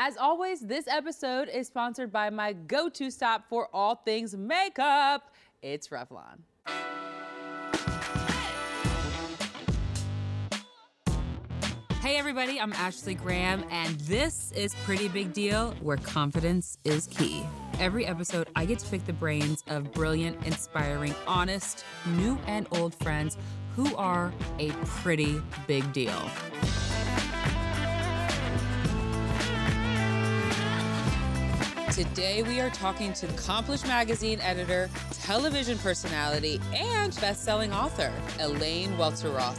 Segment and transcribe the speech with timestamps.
[0.00, 5.34] As always, this episode is sponsored by my go to stop for all things makeup.
[5.60, 6.38] It's Revlon.
[12.00, 17.44] Hey, everybody, I'm Ashley Graham, and this is Pretty Big Deal, where confidence is key.
[17.80, 22.94] Every episode, I get to pick the brains of brilliant, inspiring, honest, new and old
[22.94, 23.36] friends
[23.74, 26.30] who are a pretty big deal.
[31.98, 39.58] Today, we are talking to accomplished magazine editor, television personality, and best-selling author, Elaine Welteroth.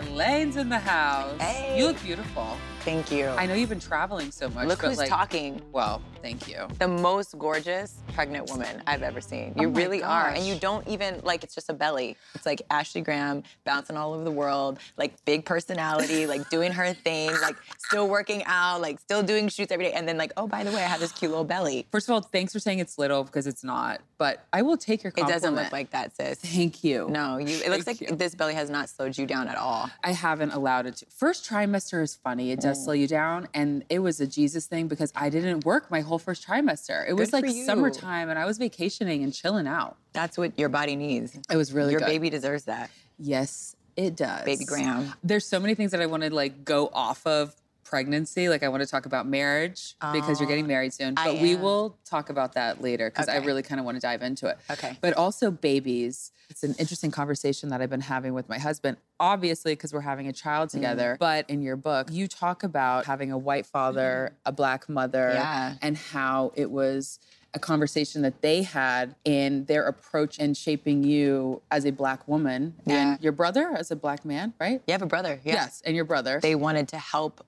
[0.00, 1.40] Elaine's in the house.
[1.40, 1.78] Hey.
[1.78, 2.56] You look beautiful.
[2.80, 3.26] Thank you.
[3.26, 4.66] I know you've been traveling so much.
[4.66, 5.62] Look but who's like, talking.
[5.70, 6.68] Well, thank you.
[6.78, 9.54] The most gorgeous pregnant woman I've ever seen.
[9.58, 10.28] You Oh really are.
[10.28, 12.16] And you don't even, like, it's just a belly.
[12.34, 16.94] It's like Ashley Graham bouncing all over the world, like, big personality, like, doing her
[16.94, 19.92] thing, like, still working out, like, still doing shoots every day.
[19.92, 21.86] And then, like, oh, by the way, I have this cute little belly.
[21.90, 24.00] First of all, thanks for saying it's little because it's not.
[24.18, 25.30] But I will take your compliment.
[25.30, 26.38] It doesn't look like that, sis.
[26.38, 27.08] Thank you.
[27.10, 27.56] No, you.
[27.56, 28.16] It looks Thank like you.
[28.16, 29.90] this belly has not slowed you down at all.
[30.04, 31.06] I haven't allowed it to.
[31.06, 32.52] First trimester is funny.
[32.52, 32.84] It does mm.
[32.84, 33.48] slow you down.
[33.52, 37.08] And it was a Jesus thing because I didn't work my whole first trimester.
[37.08, 39.96] It was like summertime and I was vacationing and chilling out.
[40.12, 41.38] That's what your body needs.
[41.50, 42.06] It was really your good.
[42.06, 42.90] baby deserves that.
[43.18, 44.44] Yes, it does.
[44.44, 45.12] Baby Graham.
[45.22, 47.54] There's so many things that I want to like go off of
[47.96, 48.48] pregnancy.
[48.48, 51.12] Like I want to talk about marriage because you're getting married soon.
[51.14, 54.22] But we will talk about that later because I really kind of want to dive
[54.22, 54.56] into it.
[54.70, 54.96] Okay.
[55.02, 56.32] But also babies.
[56.48, 58.96] It's an interesting conversation that I've been having with my husband.
[59.20, 60.72] Obviously, because we're having a child Mm.
[60.72, 61.16] together.
[61.20, 65.32] But in your book, you talk about having a white father, a black mother.
[65.34, 65.74] Yeah.
[65.82, 67.18] and how it was
[67.54, 72.74] a conversation that they had in their approach in shaping you as a black woman
[72.86, 72.94] Yeah.
[73.12, 74.80] and your brother as a black man, right?
[74.86, 75.38] You have a brother.
[75.44, 76.40] Yes, and your brother.
[76.40, 77.44] they wanted to help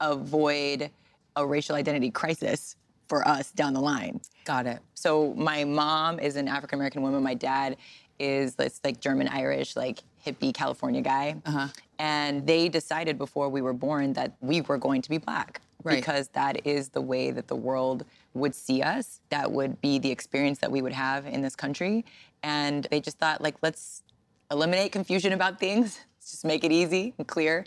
[0.00, 0.90] avoid
[1.36, 2.76] a racial identity crisis
[3.08, 4.20] for us down the line.
[4.44, 4.80] got it.
[4.94, 7.22] So my mom is an African American woman.
[7.22, 7.76] My dad
[8.18, 11.36] is this like German Irish, like hippie California guy.
[11.44, 11.68] Uh-huh.
[11.98, 15.60] And they decided before we were born that we were going to be black.
[15.82, 15.96] Right.
[15.96, 18.04] Because that is the way that the world
[18.34, 19.20] would see us.
[19.28, 22.04] That would be the experience that we would have in this country.
[22.42, 24.02] And they just thought, like, let's
[24.50, 26.00] eliminate confusion about things.
[26.18, 27.64] Let's just make it easy and clear.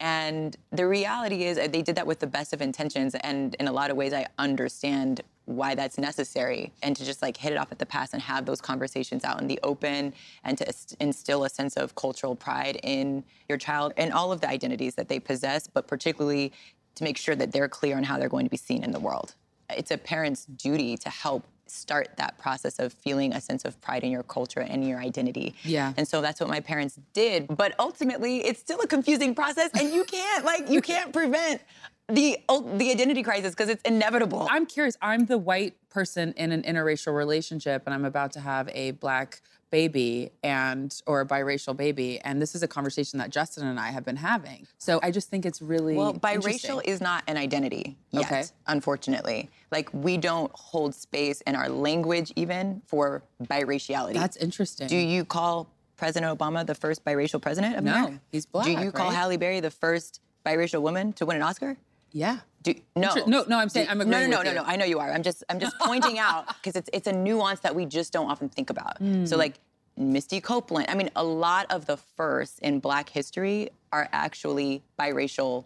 [0.00, 3.14] And the reality is, uh, they did that with the best of intentions.
[3.16, 6.72] And in a lot of ways, I understand why that's necessary.
[6.82, 9.40] And to just like hit it off at the pass and have those conversations out
[9.40, 10.12] in the open
[10.44, 14.48] and to instill a sense of cultural pride in your child and all of the
[14.48, 16.52] identities that they possess, but particularly
[16.94, 19.00] to make sure that they're clear on how they're going to be seen in the
[19.00, 19.34] world.
[19.70, 24.04] It's a parent's duty to help start that process of feeling a sense of pride
[24.04, 25.54] in your culture and your identity.
[25.64, 25.92] Yeah.
[25.96, 27.48] And so that's what my parents did.
[27.48, 31.62] But ultimately, it's still a confusing process, and you can't like you can't prevent
[32.08, 34.48] the the identity crisis because it's inevitable.
[34.50, 34.96] I'm curious.
[35.02, 39.42] I'm the white person in an interracial relationship, and I'm about to have a black
[39.70, 43.90] baby and or a biracial baby, and this is a conversation that Justin and I
[43.90, 44.66] have been having.
[44.78, 48.44] So I just think it's really well, biracial is not an identity yet, Okay.
[48.66, 49.50] unfortunately.
[49.70, 54.14] Like we don't hold space in our language even for biraciality.
[54.14, 54.88] That's interesting.
[54.88, 58.20] Do you call President Obama the first biracial president of No, America?
[58.32, 59.16] he's black, Do you call right?
[59.16, 61.76] Halle Berry the first biracial woman to win an Oscar?
[62.12, 62.38] Yeah.
[62.62, 64.56] Do, no, no, no, I'm saying- Do- I'm no, no, no, no, you.
[64.56, 64.64] no.
[64.64, 65.10] I know you are.
[65.12, 68.28] I'm just, I'm just pointing out because it's, it's a nuance that we just don't
[68.28, 68.98] often think about.
[68.98, 69.24] Hmm.
[69.26, 69.54] So like
[69.96, 70.86] Misty Copeland.
[70.88, 75.64] I mean, a lot of the firsts in Black history are actually biracial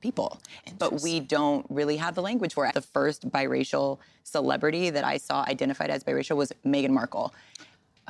[0.00, 0.40] people,
[0.78, 2.74] but we don't really have the language for it.
[2.74, 7.34] The first biracial celebrity that I saw identified as biracial was Meghan Markle,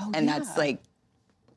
[0.00, 0.38] Oh, and yeah.
[0.38, 0.78] that's like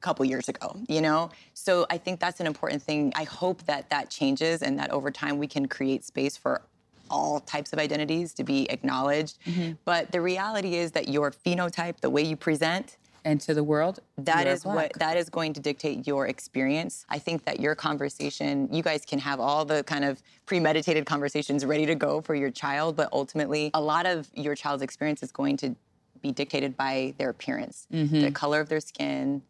[0.01, 1.29] couple years ago, you know?
[1.53, 3.13] So I think that's an important thing.
[3.15, 6.61] I hope that that changes and that over time we can create space for
[7.09, 9.37] all types of identities to be acknowledged.
[9.45, 9.73] Mm-hmm.
[9.85, 13.99] But the reality is that your phenotype, the way you present, and to the world.
[14.17, 17.05] that is what that is going to dictate your experience.
[17.07, 21.63] I think that your conversation, you guys can have all the kind of premeditated conversations
[21.63, 25.31] ready to go for your child, but ultimately a lot of your child's experience is
[25.31, 25.75] going to
[26.21, 28.21] be dictated by their appearance, Mm-hmm.
[28.21, 29.41] the color of their skin,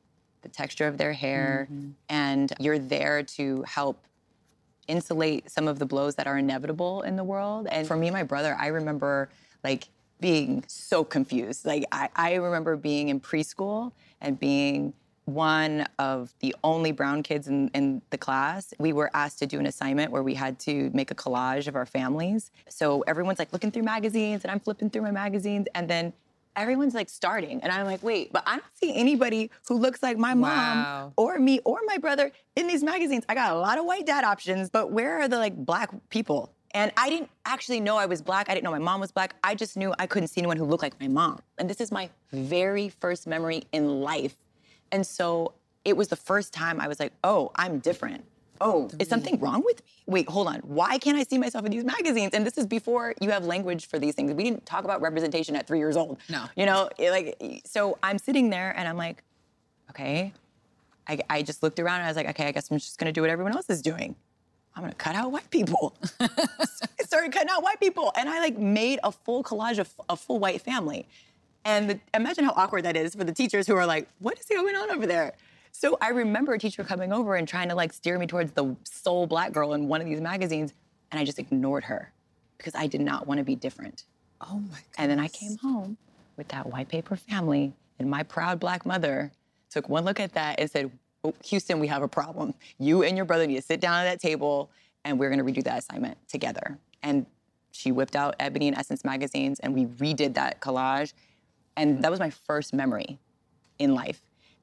[0.41, 1.89] the texture of their hair, Mm-hmm.
[2.09, 4.05] and you're there to help
[4.87, 7.67] insulate some of the blows that are inevitable in the world.
[7.71, 9.29] And for me and my brother, I remember
[9.63, 9.87] like
[10.19, 11.65] being so confused.
[11.65, 14.93] Like I, I remember being in preschool and being
[15.25, 18.73] one of the only brown kids in, in the class.
[18.79, 21.75] We were asked to do an assignment where we had to make a collage of
[21.75, 22.51] our families.
[22.67, 26.11] So everyone's like looking through magazines and I'm flipping through my magazines and then
[26.55, 30.17] everyone's like starting and I'm like, wait, but I don't see anybody who looks like
[30.17, 30.39] my Wow.
[31.03, 33.23] mom or me or my brother in these magazines.
[33.29, 36.53] I got a lot of white dad options, but where are the like black people
[36.73, 38.49] And I didn't actually know I was black.
[38.49, 39.35] I didn't know my mom was black.
[39.43, 41.39] I just knew I couldn't see anyone who looked like my mom.
[41.57, 44.35] And this is my very first memory in life.
[44.91, 48.23] And so it was the first time I was like, oh, I'm different.
[48.61, 49.85] Oh, is something wrong with me?
[50.05, 50.59] Wait, hold on.
[50.59, 52.31] Why can't I see myself in these magazines?
[52.33, 54.31] And this is before you have language for these things.
[54.33, 56.19] We didn't talk about representation at three years old.
[56.29, 56.45] No.
[56.55, 59.23] You know, like, so I'm sitting there and I'm like,
[59.89, 60.31] okay.
[61.07, 63.11] I, I just looked around and I was like, okay, I guess I'm just gonna
[63.11, 64.15] do what everyone else is doing.
[64.75, 65.95] I'm gonna cut out white people.
[66.03, 66.27] so
[66.99, 70.15] I started cutting out white people, and I like made a full collage of a
[70.15, 71.07] full white family.
[71.65, 74.45] And the, imagine how awkward that is for the teachers who are like, "What is
[74.45, 75.33] going on over there?"
[75.71, 78.75] So I remember a teacher coming over and trying to like steer me towards the
[78.83, 80.73] sole black girl in one of these magazines,
[81.11, 82.11] and I just ignored her
[82.57, 84.03] because I did not want to be different.
[84.41, 84.97] Oh my god.
[84.97, 85.97] And then I came home
[86.37, 89.31] with that white paper family, and my proud black mother
[89.69, 90.91] took one look at that and said,
[91.23, 92.53] oh, Houston, we have a problem.
[92.77, 94.69] You and your brother need to sit down at that table,
[95.05, 96.77] and we're gonna redo that assignment together.
[97.03, 97.25] And
[97.71, 101.13] she whipped out Ebony and Essence magazines, and we redid that collage.
[101.77, 103.17] And that was my first memory
[103.79, 104.21] in life.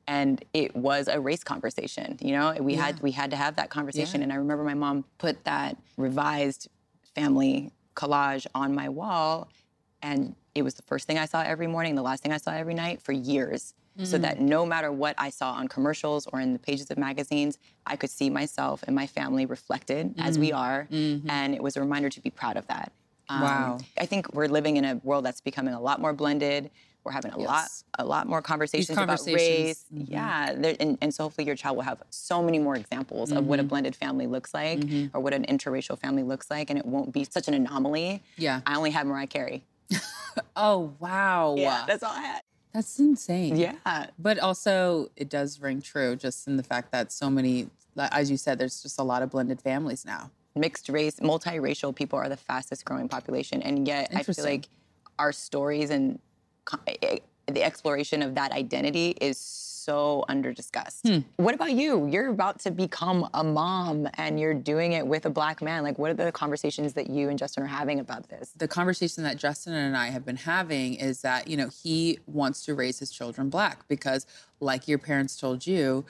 [0.09, 2.17] And it was a race conversation.
[2.21, 4.21] You know, we had we had to have that conversation.
[4.21, 4.25] Yeah.
[4.25, 6.69] And I remember my mom put that revised
[7.15, 9.49] family collage on my wall,
[10.03, 12.53] and it was the first thing I saw every morning, the last thing I saw
[12.53, 13.75] every night for years.
[13.99, 14.23] So mm-hmm.
[14.23, 17.97] that no matter what I saw on commercials or in the pages of magazines, I
[17.97, 20.57] could see myself and my family reflected as we mm-hmm.
[20.57, 20.89] are.
[20.89, 21.29] Mm-hmm.
[21.29, 22.93] And it was a reminder to be proud of that.
[23.29, 23.79] Um, Wow.
[23.99, 26.71] I think we're living in a world that's becoming a lot more blended.
[27.09, 27.69] We're having a lot,
[27.99, 29.85] a lot more conversations, conversations, about race.
[29.95, 30.11] mhm.
[30.11, 33.47] Yeah, there, and, and so hopefully your child will have so many more examples of
[33.47, 34.81] what a blended family looks like,
[35.15, 38.23] or what an interracial family looks like, and it won't be such an anomaly.
[38.37, 38.61] Yeah.
[38.67, 39.63] I only had Mariah Carey.
[40.55, 41.55] Oh wow.
[41.59, 42.43] Yeah, that's all I had.
[42.73, 43.57] That's insane.
[43.57, 48.31] Yeah, But also, it does ring true just in the fact that so many, as
[48.31, 50.31] you said, there's just a lot of blended families now.
[50.55, 54.69] mixed race, multiracial people are the fastest growing population, and yet I feel like
[55.19, 56.21] our stories and
[56.87, 61.09] the exploration of that identity is so under discussed.
[61.09, 61.21] Hmm.
[61.37, 62.07] What about you?
[62.09, 65.83] You're about to become a mom, and you're doing it with a black man.
[65.83, 68.53] Like, what are the conversations that you and Justin are having about this?
[68.57, 72.67] the conversation that Justin and I have been having is that, you know, he wants
[72.67, 74.27] to raise his children black because,
[74.61, 76.05] like your parents told you,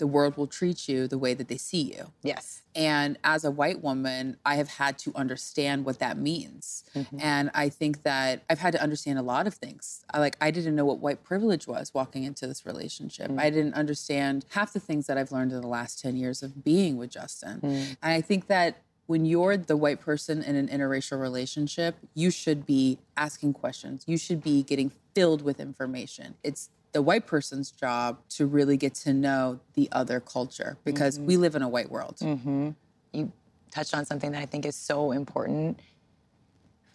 [0.00, 2.10] the world will treat you the way that they see you.
[2.22, 2.62] Yes.
[2.74, 6.84] And as a white woman, I have had to understand what that means.
[6.96, 7.18] Mm-hmm.
[7.20, 10.04] And I think that I've had to understand a lot of things.
[10.10, 13.30] I, like, I didn't know what white privilege was walking into this relationship.
[13.30, 13.54] I mm.
[13.54, 16.96] didn't understand half the things that I've learned in the last 10 years of being
[16.96, 17.60] with Justin.
[17.60, 17.96] Mm.
[18.02, 22.64] And I think that when you're the white person in an interracial relationship, you should
[22.64, 24.04] be asking questions.
[24.06, 26.36] You should be getting filled with information.
[26.42, 31.34] It's the white person's job to really get to know the other culture because we
[31.34, 31.42] mm-hmm.
[31.42, 32.16] live in a white world.
[32.20, 32.70] Mm-hmm.
[33.12, 33.32] you
[33.70, 35.80] touched on something that I think is so important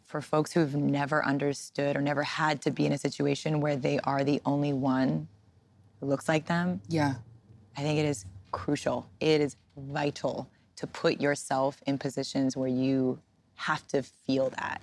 [0.06, 4.00] for folks who've never understood or never had to be in a situation where they
[4.00, 5.28] are the only one
[6.00, 6.82] who looks like them.
[6.88, 7.16] Yeah.
[7.78, 9.08] I think it is crucial.
[9.20, 13.20] It is vital to put yourself in positions where you
[13.56, 14.82] have to feel that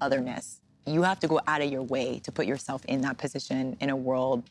[0.00, 0.60] otherness.
[0.86, 3.90] You have to go out of your way to put yourself in that position in
[3.90, 4.44] a world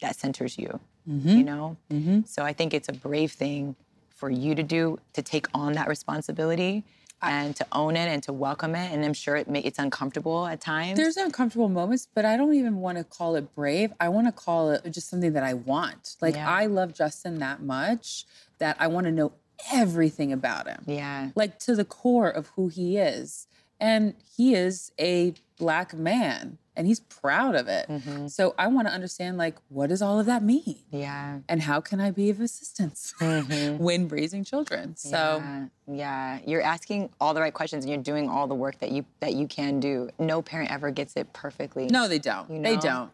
[0.00, 0.80] that centers you.
[1.08, 1.28] Mm-hmm.
[1.28, 1.76] You know?
[1.90, 2.20] Mm-hmm.
[2.26, 3.76] So I think it's a brave thing
[4.10, 6.84] for you to do to take on that responsibility
[7.22, 8.92] and to own it and to welcome it.
[8.92, 10.98] And I'm sure it may, it's uncomfortable at times.
[10.98, 13.92] There's uncomfortable moments, but I don't even want to call it brave.
[13.98, 16.16] I want to call it just something that I want.
[16.20, 16.50] Like, Yeah.
[16.50, 18.26] I love Justin that much
[18.58, 19.32] that I want to know
[19.72, 20.82] everything about him.
[20.86, 21.30] yeah.
[21.34, 23.46] like to the core of who he is.
[23.80, 27.88] And he is a black man and he's proud of it.
[27.88, 28.26] Mm-hmm.
[28.28, 30.76] So I want to understand like what does all of that mean?
[30.90, 31.38] Yeah.
[31.48, 34.96] And how can I be of assistance when raising children?
[34.96, 35.94] So Mm-hmm.
[35.94, 38.92] yeah, yeah, you're asking all the right questions and you're doing all the work that
[38.92, 40.10] you that you can do.
[40.18, 41.86] No parent ever gets it perfectly.
[41.86, 42.50] no, they don't.
[42.50, 42.70] You know?
[42.70, 43.10] They don't.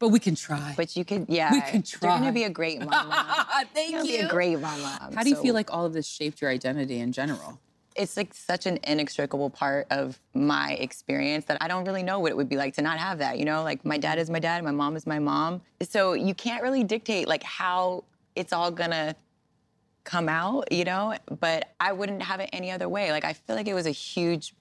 [0.00, 0.74] But we can try.
[0.76, 2.10] but you can, Yeah, We can try.
[2.10, 3.46] You're gonna be a great mama.
[3.74, 5.10] Thank You're gonna be a great mama.
[5.14, 7.60] How do you So feel like all of this shaped your identity in general?
[7.94, 12.32] It's like such an inextricable part of my experience that I don't really know what
[12.32, 13.38] it would be like to not have that.
[13.38, 15.60] You know, like my dad is my dad, my mom is my mom.
[15.82, 19.14] So you can't really dictate like how it's all gonna
[20.02, 23.10] come out, you know, but I wouldn't have it any other way.
[23.10, 24.54] Like I feel like it was a huge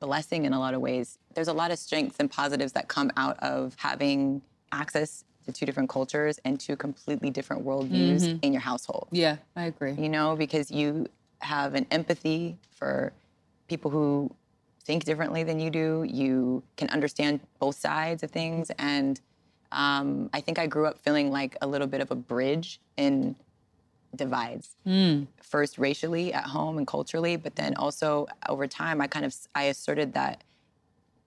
[0.00, 1.18] blessing in a lot of ways.
[1.34, 5.66] There's a lot of strengths and positives that come out of having access to two
[5.66, 8.38] different cultures and two completely different worldviews mm-hmm.
[8.42, 9.08] in your household.
[9.10, 9.92] Yeah, I agree.
[9.92, 11.06] You know, because you
[11.40, 13.12] have an empathy for
[13.68, 14.30] people who
[14.84, 16.04] think differently than you do.
[16.08, 18.70] You can understand both sides of things.
[18.78, 19.20] And
[19.70, 23.36] um, I think I grew up feeling like a little bit of a bridge in
[24.16, 24.76] divides.
[25.42, 29.64] First racially at home and culturally, but then also over time, I kind of I
[29.64, 30.42] asserted that,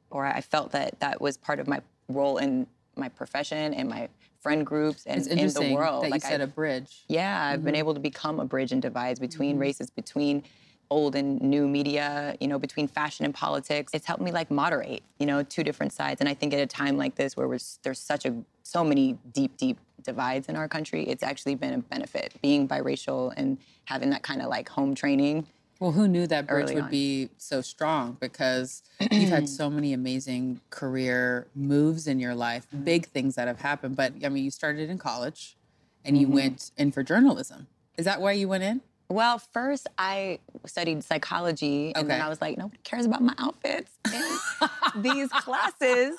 [0.09, 2.65] or I felt that that was part of my role in
[2.95, 4.09] my profession and my
[4.41, 6.03] friend groups and in the world.
[6.03, 7.03] that you Like, said I- a bridge.
[7.07, 7.79] yeah, I've been mm-hmm.
[7.79, 9.61] able to become a bridge and divides between mm-hmm.
[9.61, 10.43] races, between
[10.89, 13.93] old and new media, you know, between fashion and politics.
[13.93, 16.19] It's helped me like moderate, you know, two different sides.
[16.19, 19.17] And I think at a time like this where we're, there's such a so many
[19.31, 24.09] deep, deep divides in our country, it's actually been a benefit being biracial and having
[24.09, 25.47] that kind of like home training.
[25.81, 26.89] Well, who knew that bridge would on.
[26.91, 28.15] be so strong?
[28.19, 32.83] Because you've had so many amazing career moves in your life, Mm-hmm.
[32.83, 33.95] big things that have happened.
[33.95, 35.57] But I mean, you started in college
[36.05, 36.21] and Mm-hmm.
[36.21, 37.65] you went in for journalism.
[37.97, 38.81] Is that why you went in?
[39.09, 43.91] Well, first I studied psychology, and then I was like, nobody cares about my outfits
[44.13, 46.15] in these classes.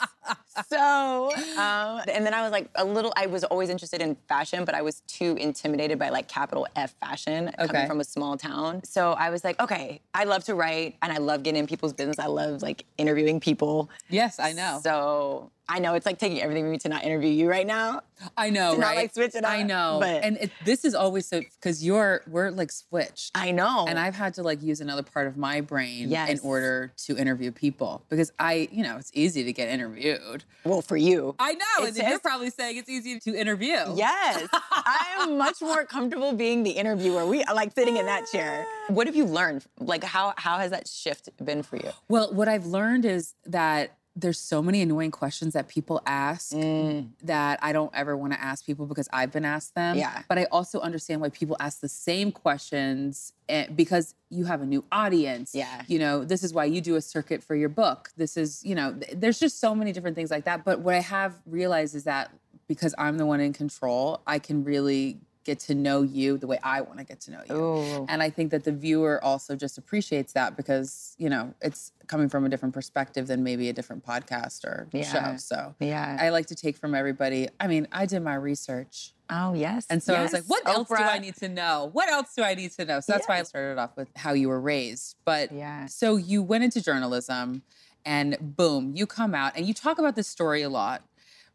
[0.68, 3.12] So, um, and then I was like, a little.
[3.16, 6.94] I was always interested in fashion, but I was too intimidated by like capital F
[7.00, 7.66] fashion Okay.
[7.66, 8.82] coming from a small town.
[8.84, 11.92] So I was like, okay, I love to write, and I love getting in people's
[11.92, 12.18] business.
[12.18, 13.90] I love like interviewing people.
[14.10, 14.80] Yes, I know.
[14.82, 18.02] So I know it's like taking everything from me to not interview you right now.
[18.36, 18.96] I know, to not, right?
[18.96, 22.50] like, switch it I know, but- and it, this is always so because you're we're
[22.50, 23.30] like switched.
[23.34, 23.86] I know.
[23.88, 27.50] and I've had to like use another part of my brain in order to interview
[27.52, 30.41] people because I, you know, it's easy to get interviewed.
[30.64, 31.34] Well for you.
[31.38, 33.76] I know, It and then you're probably saying it's easy to interview.
[33.94, 37.26] Yes, I am much more comfortable being the interviewer.
[37.26, 38.66] We like sitting in that chair.
[38.88, 39.64] What have you learned?
[39.78, 41.90] Like how how has that shift been for you?
[42.08, 47.58] Well, what I've learned is that there's so many annoying questions that people ask that
[47.62, 49.96] I don't ever want to ask people because I've been asked them.
[49.96, 50.22] Yeah.
[50.28, 54.66] But I also understand why people ask the same questions eh, because you have a
[54.66, 55.54] new audience.
[55.54, 55.82] Yeah.
[55.86, 58.10] You know, this is why you do a circuit for your book.
[58.16, 60.64] This is, you know, th- there's just so many different things like that.
[60.64, 62.30] But what I have realized is that
[62.68, 66.58] because I'm the one in control, I can really get to know you the way
[66.62, 67.56] I want to get to know you.
[67.56, 68.06] Ooh.
[68.08, 72.28] And I think that the viewer also just appreciates that because, you know, it's coming
[72.28, 75.02] from a different perspective than maybe a different podcast or Yeah.
[75.32, 75.36] show.
[75.38, 76.16] So Yeah.
[76.20, 77.48] I like to take from everybody.
[77.58, 79.14] I mean, I did my research.
[79.30, 79.86] oh yes.
[79.88, 81.88] And so I was like, Yes, what else do I need to know?
[81.92, 83.00] What else do I need to know?
[83.00, 85.16] So that's why I started off with how you were raised.
[85.24, 85.86] But Yeah.
[85.86, 87.62] so you went into journalism
[88.04, 91.02] and boom, you come out and you talk about this story a lot.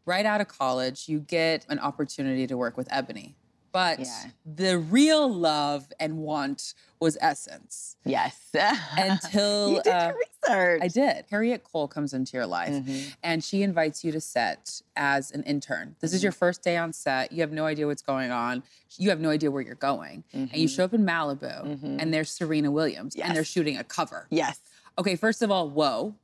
[0.06, 3.36] Right out of college, you get an opportunity to work with Ebony.
[3.78, 4.24] But Yeah.
[4.44, 7.94] the real love and want was Essence.
[8.04, 8.36] Yes.
[8.96, 10.80] Until you did uh, your research.
[10.82, 11.24] I did.
[11.30, 13.10] Harriette Cole comes into your life Mm-hmm.
[13.22, 15.94] and she invites you to set as an intern.
[16.00, 16.38] This is your Mm-hmm.
[16.38, 17.30] first day on set.
[17.30, 18.64] You have no idea what's going on.
[18.96, 20.24] You have no idea where you're going.
[20.32, 23.48] And you show up in Malibu and there's Serena Williams and they're Mm-hmm.
[23.58, 24.26] Shooting a cover.
[24.30, 24.58] Yes.
[24.98, 26.16] Okay, first of all, whoa.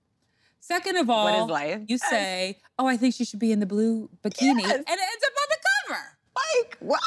[0.58, 1.80] Second of all, What is life?
[1.88, 2.10] you Yes.
[2.10, 4.72] say, "Oh, I think she should be in the blue bikini," Yes.
[4.72, 5.58] and it ends up on the
[5.94, 6.00] cover.
[6.36, 7.00] Like what?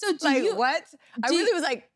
[0.00, 0.56] So do Like you?
[0.56, 0.82] what?
[1.22, 1.88] I do you- really was like,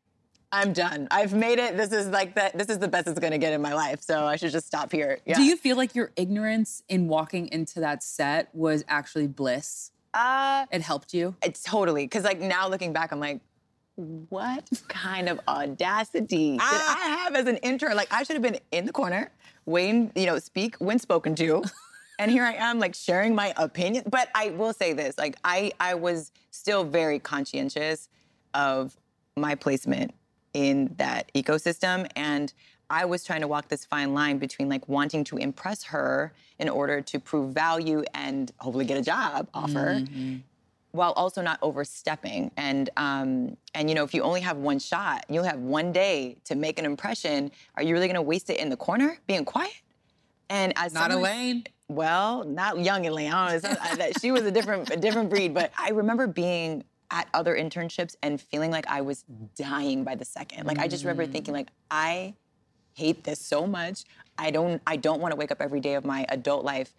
[0.52, 1.08] I'm done.
[1.10, 1.76] I've made it.
[1.76, 2.56] This is like that.
[2.56, 4.02] This is the best it's gonna get in my life.
[4.02, 5.18] So I should just stop here.
[5.26, 5.34] Yeah.
[5.36, 9.90] Do you feel like your ignorance in walking into that set was actually bliss?
[10.12, 11.34] Uh, It helped you.
[11.42, 13.40] It's totally because like now looking back, I'm like,
[13.96, 16.60] what kind of audacity did.
[16.62, 17.96] I have as an intern?
[17.96, 19.30] Like I should have been in the corner,
[19.66, 21.64] waiting, you know, speak when spoken to.
[22.18, 24.04] And here I am, like sharing my opinion.
[24.08, 28.08] But I will say this: like I, I was still very conscientious
[28.54, 28.96] of
[29.36, 30.14] my placement
[30.52, 32.52] in that ecosystem, and
[32.90, 36.68] I was trying to walk this fine line between like wanting to impress her in
[36.68, 40.04] order to prove value and hopefully get a job offer
[40.92, 42.52] while also not overstepping.
[42.56, 46.36] And um, and you know, if you only have one shot, you'll have one day
[46.44, 47.50] to make an impression.
[47.76, 49.72] Are you really going to waste it in the corner, being quiet?
[50.48, 51.64] And as Not someone- Elaine.
[51.88, 53.32] well, not young Elaine.
[53.32, 53.96] I don't know.
[53.96, 55.54] that- She was a different, a different breed.
[55.54, 59.24] But I remember being at other internships and feeling like I was
[59.56, 60.66] dying by the second.
[60.66, 61.58] Like I just remember thinking, mm.
[61.58, 62.34] like I
[62.94, 64.04] hate this so much.
[64.38, 64.82] I don't.
[64.86, 66.92] I don't want to wake up every day of my adult life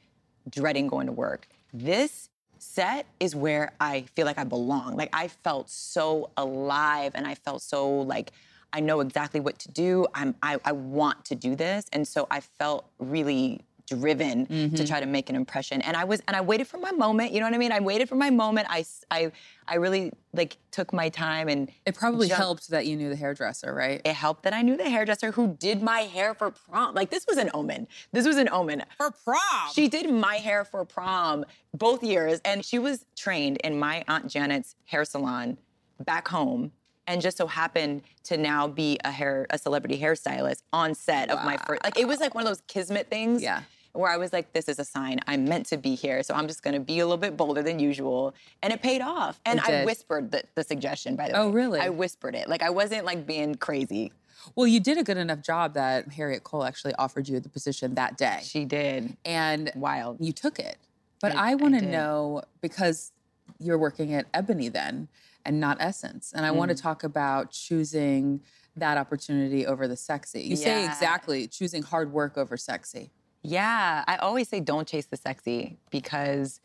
[0.49, 1.47] dreading going to work.
[1.73, 4.95] This set is where I feel like I belong.
[4.95, 8.31] Like I felt so alive and I felt so like
[8.75, 10.05] I know exactly what to do.
[10.13, 11.85] I'm I, I want to do this.
[11.93, 14.75] And so I felt really driven Mm-hmm.
[14.75, 15.79] to try to make an impression.
[15.83, 17.71] And I was and I waited for my moment, you know what I mean?
[17.71, 18.65] I waited for my moment.
[18.69, 19.31] I, I,
[19.67, 23.15] I really like took my time and It probably Jump- helped that you knew the
[23.15, 24.01] hairdresser, right?
[24.03, 26.95] it helped that I knew the hairdresser who did my hair for prom.
[26.95, 27.87] Like this was an omen.
[28.11, 28.83] This was an omen.
[28.97, 29.39] For prom.
[29.73, 34.27] She did my hair for prom both years, and she was trained in my Aunt
[34.31, 35.57] Janet's hair salon
[36.03, 36.71] back home,
[37.07, 41.43] and just so happened to now be a hair a celebrity hairstylist on set of
[41.43, 41.83] my first.
[41.83, 43.41] Like it was like one of those kismet things.
[43.41, 43.61] Yeah.
[43.93, 45.21] where I was like, this is a sign.
[45.25, 46.21] I'm meant to be here.
[46.21, 48.33] So I'm just gonna be a little bit bolder than usual.
[48.61, 49.39] And it paid off.
[49.45, 51.47] And I whispered the, the suggestion, by the oh, way.
[51.47, 51.79] Oh, really?
[51.79, 52.49] I whispered it.
[52.49, 54.11] Like I wasn't like being crazy.
[54.55, 57.95] Well, you did a good enough job that Harriette Cole actually offered you the position
[57.95, 58.39] that day.
[58.43, 59.17] She did.
[59.25, 60.17] and Wild.
[60.19, 60.77] you took it.
[61.21, 63.11] But I- I, want to know because
[63.59, 65.07] you're working at Ebony then
[65.45, 66.33] and not Essence.
[66.35, 66.75] And I want Mm.
[66.75, 68.41] to talk about choosing
[68.75, 70.41] that opportunity over the sexy.
[70.41, 70.91] You say Yeah.
[70.91, 73.11] exactly choosing hard work over sexy.
[73.41, 76.59] Yeah, I always say don't chase the sexy because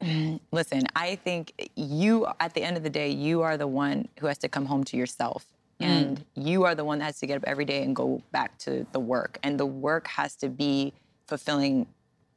[0.52, 4.26] listen, I think you at the end of the day, you are the one who
[4.26, 5.46] has to come home to yourself.
[5.78, 8.56] And you are the one that has to get up every day and go back
[8.60, 9.38] to the work.
[9.42, 10.94] And the work has to be
[11.28, 11.86] fulfilling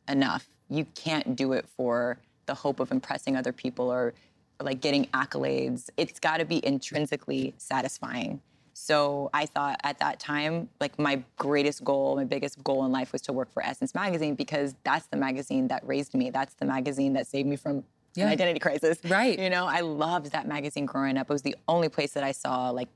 [0.09, 0.49] enough.
[0.69, 4.13] You can't do it for the hope of impressing other people or
[4.61, 5.89] like getting accolades.
[5.97, 8.41] It's got to be intrinsically satisfying.
[8.73, 13.11] So I thought at that time, like my greatest goal, my biggest goal in life
[13.11, 16.29] was to work for Essence Magazine because that's the magazine that raised me.
[16.29, 17.83] That's the magazine that saved me from
[18.15, 18.25] Yeah.
[18.27, 18.99] an identity crisis.
[19.05, 19.37] Right.
[19.37, 21.29] You know, I loved that magazine growing up.
[21.29, 22.89] It was the only place that I saw like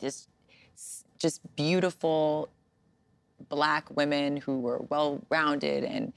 [0.00, 0.28] just
[1.18, 2.50] just beautiful
[3.48, 6.12] black women who were well-rounded and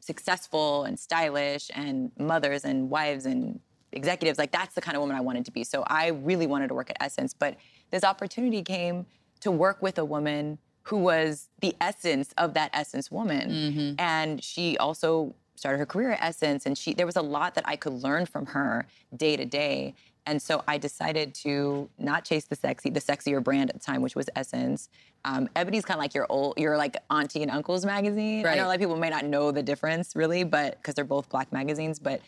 [0.00, 3.60] successful and stylish and mothers and wives and
[3.92, 5.64] executives like that's the kind of woman i wanted to be.
[5.64, 7.56] So i really wanted to work at essence but
[7.90, 9.06] this opportunity came
[9.40, 13.94] to work with a woman who was the essence of that essence woman.
[13.98, 17.64] And she also started her career at essence and she there was a lot that
[17.68, 19.94] i could learn from her day to day.
[20.26, 24.02] And so I decided to not chase the sexy, the sexier brand at the time,
[24.02, 24.88] which was Essence.
[25.24, 28.46] Um, Ebony's kind of like your old, your like auntie and uncle's magazine.
[28.46, 31.04] I know a lot of people may not know the difference really, but because they're
[31.04, 32.20] both black magazines, but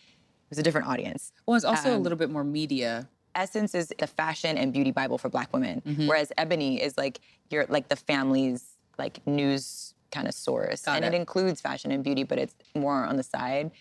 [0.45, 1.33] it was a different audience.
[1.47, 3.09] Well, it's also a Um, little bit more media.
[3.35, 6.07] Essence is the fashion and beauty bible for black women, Mm-hmm.
[6.07, 7.21] whereas Ebony is like
[7.51, 11.13] your like the family's like news kind of source, Got and it.
[11.15, 13.73] it includes fashion and beauty, but it's more on the side.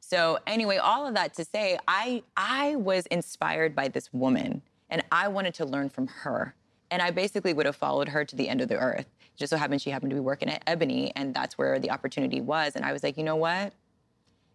[0.00, 5.04] So anyway, all of that to say, I I was inspired by this woman, and
[5.12, 6.54] I wanted to learn from her.
[6.90, 9.06] And I basically would have followed her to the end of the earth.
[9.36, 12.40] Just so happened she happened to be working at Ebony, and that's where the opportunity
[12.40, 12.74] was.
[12.76, 13.72] And I was like, you know what?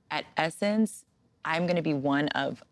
[0.09, 1.05] At Essence,
[1.45, 2.63] I'm going to be one of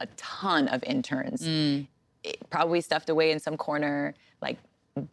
[0.00, 1.42] a ton of interns.
[1.42, 1.86] Mm.
[2.24, 4.58] It- probably stuffed away in some corner, like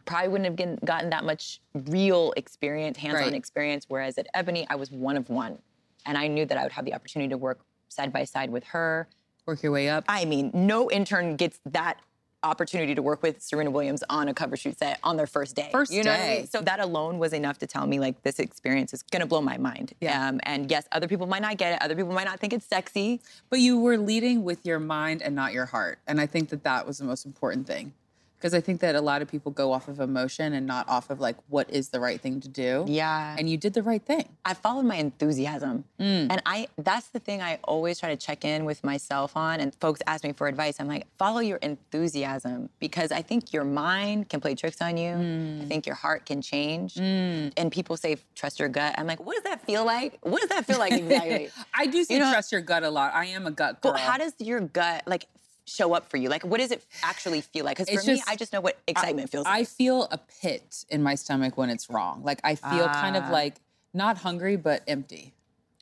[0.04, 3.34] probably wouldn't have gotten that much real experience, hands-on Right.
[3.34, 3.86] experience.
[3.88, 5.58] Whereas at Ebony, I was one of one,
[6.04, 8.64] and I knew that I would have the opportunity to work side by side with
[8.64, 9.08] her.
[9.46, 10.04] Work your way up.
[10.08, 12.00] I mean, no intern gets that
[12.42, 15.68] opportunity to work with Serena Williams on a cover shoot set on their first day.
[15.72, 16.38] First you know what I day.
[16.38, 16.46] mean?
[16.46, 19.58] So that alone was enough to tell me like this experience is gonna blow my
[19.58, 19.92] mind.
[20.00, 20.28] Yeah.
[20.28, 21.82] Um, and yes, other people might not get it.
[21.82, 23.20] Other people might not think it's sexy.
[23.50, 25.98] But you were leading with your mind and not your heart.
[26.06, 27.92] And I think that that was the most important thing.
[28.38, 31.08] Because I think that a lot of people go off of emotion and not off
[31.10, 32.84] of like what is the right thing to do.
[32.86, 33.34] Yeah.
[33.38, 34.28] And you did the right thing.
[34.44, 35.84] I followed my enthusiasm.
[35.98, 36.28] Mm.
[36.30, 39.74] And I that's the thing I always try to check in with myself on and
[39.76, 40.76] folks ask me for advice.
[40.80, 45.14] I'm like, follow your enthusiasm because I think your mind can play tricks on you.
[45.14, 45.62] Mm.
[45.62, 46.96] I think your heart can change.
[46.98, 48.94] And people say trust your gut.
[48.98, 50.18] I'm like, what does that feel like?
[50.22, 51.48] What does that feel like exactly?
[51.74, 53.14] I do say You know- trust your gut a lot.
[53.14, 53.92] I am a gut girl.
[53.92, 55.26] but how does your gut like
[55.66, 56.28] show up for you?
[56.28, 57.76] Like what does it actually feel like?
[57.76, 59.60] Because for It's me, I just know what excitement feels like.
[59.60, 62.22] I feel a pit in my stomach when it's wrong.
[62.24, 63.32] Like I feel kind of Ah.
[63.32, 63.56] like
[63.92, 65.34] not hungry but empty.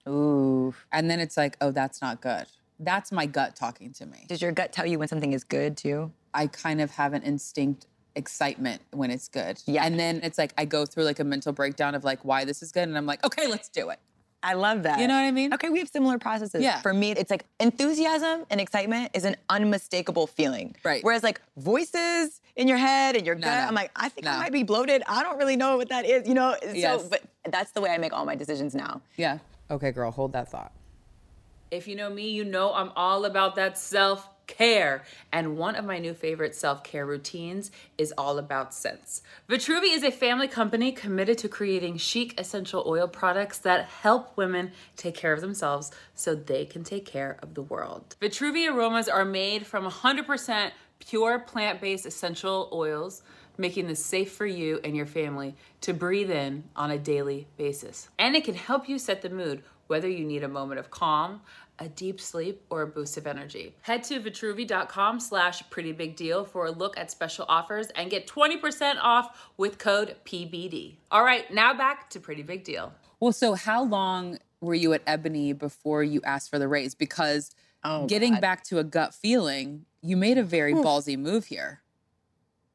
[0.09, 0.75] Ooh.
[0.93, 2.47] And then it's like, oh, that's not good.
[2.79, 4.25] That's my gut talking to me.
[4.29, 6.13] Does your gut tell you when something is good too?
[6.35, 9.63] I kind of have an instinct excitement when it's good.
[9.67, 9.85] Yeah.
[9.85, 12.63] And then it's like I go through like a mental breakdown of like why this
[12.63, 13.99] is good and I'm like, okay, let's do it.
[14.45, 15.01] I love that.
[15.01, 15.55] You know what I mean?
[15.55, 16.63] Okay, we have similar processes.
[16.63, 16.81] Yeah.
[16.83, 20.77] For me, it's like enthusiasm and excitement is an unmistakable feeling.
[20.85, 21.03] Right.
[21.03, 23.69] Whereas like voices in your head and your gut, no.
[23.69, 25.03] I'm like, I think I might be bloated.
[25.09, 26.29] I don't really know what that is.
[26.29, 26.57] You know.
[26.63, 27.03] Yes.
[27.03, 29.01] So, but that's the way I make all my decisions now.
[29.17, 29.39] Yeah.
[29.71, 30.73] Okay, girl, hold that thought.
[31.71, 35.05] If you know me, you know I'm all about that self care.
[35.33, 39.23] And one of my new favorite self care routines is all about scents.
[39.49, 44.73] Vitruvi is a family company committed to creating chic essential oil products that help women
[44.97, 48.17] take care of themselves so they can take care of the world.
[48.21, 53.23] Vitruvi aromas are made from 100% pure plant based essential oils
[53.57, 58.09] making this safe for you and your family to breathe in on a daily basis.
[58.19, 61.41] And it can help you set the mood, whether you need a moment of calm,
[61.79, 63.75] a deep sleep, or a boost of energy.
[63.83, 68.27] Head to vitruvi.com slash pretty big deal for a look at special offers and get
[68.29, 70.95] 20% off with code PBD.
[71.11, 72.93] All right, now back to Pretty Big Deal.
[73.19, 76.95] Well, so how long were you at Ebony before you asked for the raise?
[76.95, 77.51] Because
[77.87, 78.41] Oh, getting God.
[78.41, 81.83] back to a gut feeling, you made a very ballsy move here.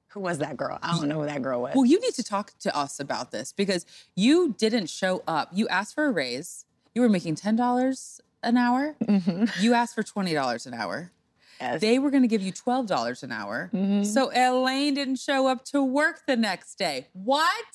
[0.10, 0.78] Who was that girl?
[0.84, 1.74] I don't know who that girl was.
[1.76, 3.86] Well, you need to talk to us about this because
[4.16, 5.50] you didn't show up.
[5.54, 6.66] You asked for a raise.
[6.94, 8.96] You were making $10 an hour.
[9.04, 9.46] Mm-hmm.
[9.64, 11.12] You asked for $20 an hour.
[11.60, 11.82] Yes.
[11.82, 13.70] They were going to give you $12 an hour.
[13.74, 14.04] Mm-hmm.
[14.06, 17.08] So Elaine didn't show up to work the next day.
[17.14, 17.66] What?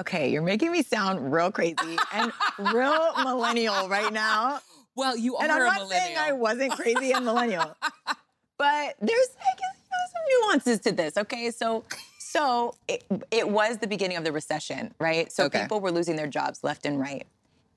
[0.00, 1.76] okay, you're making me sound real crazy
[2.12, 4.58] and real millennial right now.
[4.96, 6.00] Well, you And are I'm a not millennial.
[6.04, 7.76] saying I wasn't crazy and millennial,
[8.58, 11.16] but there's I guess, you know, some nuances to this.
[11.16, 11.84] Okay, so
[12.18, 15.30] so it, it was the beginning of the recession, right?
[15.30, 15.60] So Okay.
[15.62, 17.26] people were losing their jobs left and right,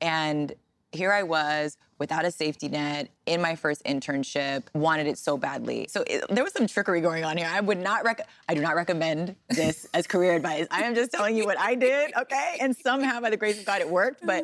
[0.02, 0.54] and
[0.92, 5.88] here I was without a safety net in my first internship, wanted it so badly.
[5.90, 7.48] So it, there was some trickery going on here.
[7.50, 10.68] I would not rec- I do not recommend this as career advice.
[10.72, 12.58] I am just telling you what I did, okay?
[12.60, 14.44] And somehow by the grace of God it worked, but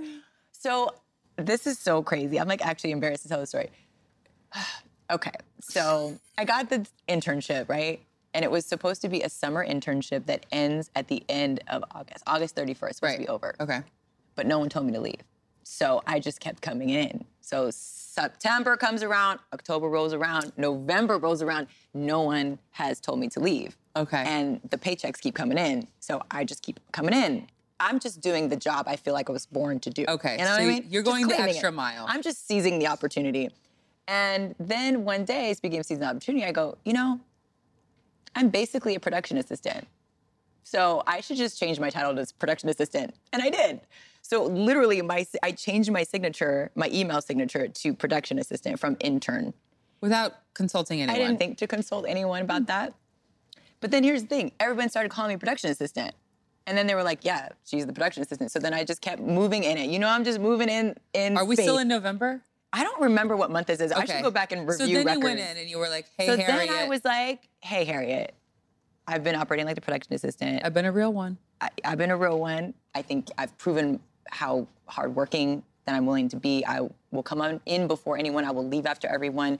[0.52, 0.90] so
[1.38, 2.40] this is so crazy.
[2.40, 3.70] I'm like actually embarrassed to tell the story.
[5.12, 8.02] okay, so I got the internship, right?
[8.34, 11.84] And it was supposed to be a summer internship that ends at the end of
[11.92, 12.24] August.
[12.26, 13.14] August 31st, supposed Right.
[13.16, 13.56] to be over.
[13.60, 13.82] Okay.
[14.36, 15.22] But no one told me to leave.
[15.64, 17.26] So I just kept coming in.
[17.52, 21.68] So September comes around, October rolls around, November rolls around.
[21.94, 23.76] No one has told me to leave.
[23.98, 24.24] Okay.
[24.26, 25.86] And the paychecks keep coming in.
[26.00, 27.48] So I just keep coming in.
[27.78, 30.06] I'm just doing the job I feel like I was born to do.
[30.08, 30.86] Okay, You know so what I mean?
[30.90, 31.74] you're going the extra it.
[31.74, 32.06] mile.
[32.08, 33.50] I'm just seizing the opportunity.
[34.08, 37.20] And then one day, speaking of seizing the opportunity, I go, you know,
[38.34, 39.88] I'm basically a production assistant.
[40.64, 43.14] So I should just change my title to production assistant.
[43.34, 43.82] And I did.
[44.32, 49.54] So literally my I changed my signature, my email signature to production assistant from intern.
[50.00, 51.22] Without consulting anyone.
[51.22, 52.67] I didn't think to consult anyone about hmm.
[52.67, 52.94] that.
[53.82, 56.15] But then here's the thing, everyone started calling me production assistant.
[56.65, 58.52] And then they were like, yeah, she's the production assistant.
[58.52, 59.89] So then I just kept moving in it.
[59.89, 62.39] You know, I'm just moving in in Are we still in November?
[62.72, 63.91] I don't remember what month this is.
[63.91, 65.20] I should go back and review So then records.
[65.20, 67.84] you went in and you were like, "Hey, so Harriette, then I was like, hey,
[67.86, 68.32] Harriette,
[69.10, 70.62] I've been operating like the production assistant.
[70.63, 72.74] I've been a real one." I, I've been a real one.
[72.96, 74.00] I think I've proven
[74.32, 76.65] how hardworking that I'm willing to be.
[76.65, 78.46] I will come on in before anyone.
[78.46, 79.60] I will leave after everyone.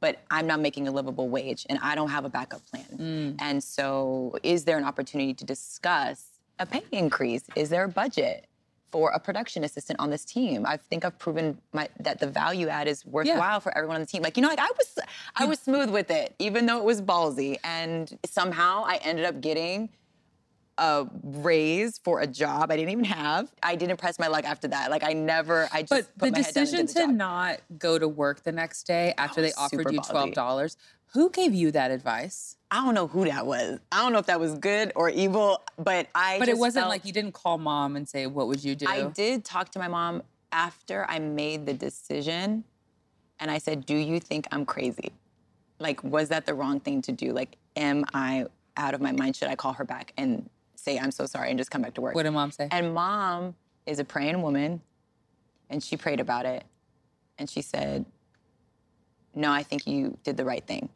[0.00, 2.86] But I'm not making a livable wage, and I don't have a backup plan.
[2.96, 3.36] Mm.
[3.38, 6.24] And so, is there an opportunity to discuss
[6.58, 7.42] a pay increase?
[7.54, 8.46] Is there a budget
[8.90, 10.64] for a production assistant on this team?
[10.64, 14.06] I think I've proven my, that the value add is worthwhile for everyone on the
[14.06, 14.22] team.
[14.22, 14.98] Like you know, like I was,
[15.36, 17.58] I was smooth with it, even though it was ballsy.
[17.62, 19.90] And somehow, I ended up getting
[20.80, 23.52] a raise for a job I didn't even have.
[23.62, 24.90] I didn't press my luck after that.
[24.90, 27.00] Like I never, I just But put the my head down and decision the to
[27.00, 27.10] job.
[27.10, 30.76] not go to work the next day after they offered you twelve dollars,
[31.12, 32.56] who gave you that advice?
[32.70, 33.78] I don't know who that was.
[33.92, 36.38] I don't know if that was good or evil, but I.
[36.38, 38.86] But it wasn't felt- like you didn't call mom and say, "What would you do?"
[38.88, 42.64] I did talk to my mom after I made the decision,
[43.38, 45.12] and I said, "Do you think I'm crazy?
[45.78, 47.32] Like, was that the wrong thing to do?
[47.32, 49.34] Like, am I out of my mind?
[49.36, 50.48] Should I call her back and
[50.80, 52.68] say I'm so sorry and just come back to work?" What did mom say?
[52.70, 53.54] And mom
[53.86, 54.82] is a praying woman,
[55.68, 56.64] and she prayed about it,
[57.38, 58.04] and she said,
[59.34, 60.88] "No, I think you did the right thing.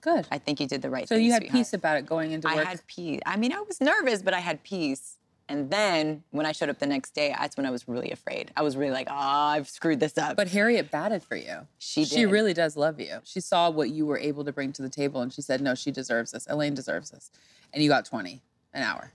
[0.00, 0.26] Good.
[0.30, 2.06] I think you did the right so thing." So you had sweetheart." peace about it
[2.06, 2.66] going into work?
[2.66, 3.20] I had peace.
[3.26, 5.18] I mean, I was nervous, but I had peace.
[5.48, 8.50] And then when I showed up the next day, that's when I was really afraid.
[8.56, 10.36] I was really like, oh, I've screwed this up.
[10.36, 11.68] but Harriette batted for you.
[11.78, 13.20] She She really does love you.
[13.22, 15.76] She saw what you were able to bring to the table, and she said, "No,
[15.76, 16.46] she deserves this.
[16.48, 17.30] Elaine deserves this."
[17.72, 18.42] And you got twenty
[18.74, 19.12] an hour.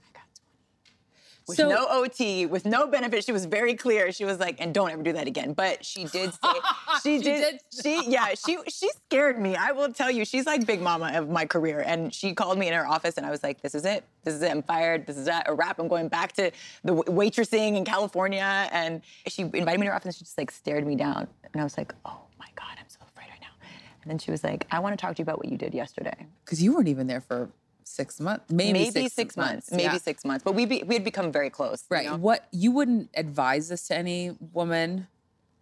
[1.48, 3.24] With so- no OT, with no benefit.
[3.24, 4.12] She was very clear.
[4.12, 5.52] She was like, and don't ever do that again.
[5.52, 6.38] But she did say,
[7.02, 7.82] she, She did, did?
[7.82, 9.56] she, yeah, she, she scared me.
[9.56, 11.82] I will tell you, she's like big mama of my career.
[11.86, 14.04] And she called me in her office and I was like, this is it.
[14.24, 14.50] This is it.
[14.50, 15.06] I'm fired.
[15.06, 15.78] This is a a wrap.
[15.78, 16.50] I'm going back to
[16.84, 18.68] the wa- waitressing in California.
[18.72, 21.26] And she invited me to her office and she just like stared me down.
[21.52, 23.48] And I was like, oh my God, I'm so afraid right now.
[24.02, 25.74] And then she was like, I want to talk to you about what you did
[25.74, 26.26] yesterday.
[26.44, 27.50] Because you weren't even there for
[27.88, 29.96] six months, maybe, Maybe six, months, maybe yeah.
[29.98, 30.44] six months.
[30.44, 31.84] But we, be, we had become very close.
[31.90, 32.06] you Right.
[32.06, 32.16] know?
[32.16, 35.06] What you wouldn't advise this to any woman,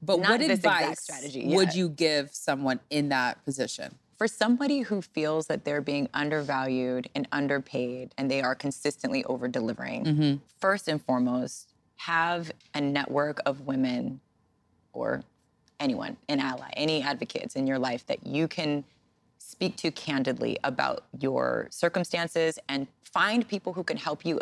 [0.03, 3.97] but Not what advice strategy, would you give someone in that position?
[4.21, 9.49] for somebody who feels that they're being undervalued and underpaid and they are consistently over
[9.49, 10.37] delivering, mm-hmm.
[10.59, 14.21] first and foremost, have a network of women
[14.93, 15.23] or
[15.81, 18.85] anyone, an ally, any advocates in your life that you can
[19.51, 24.41] speak to candidly about your circumstances and find people who can help you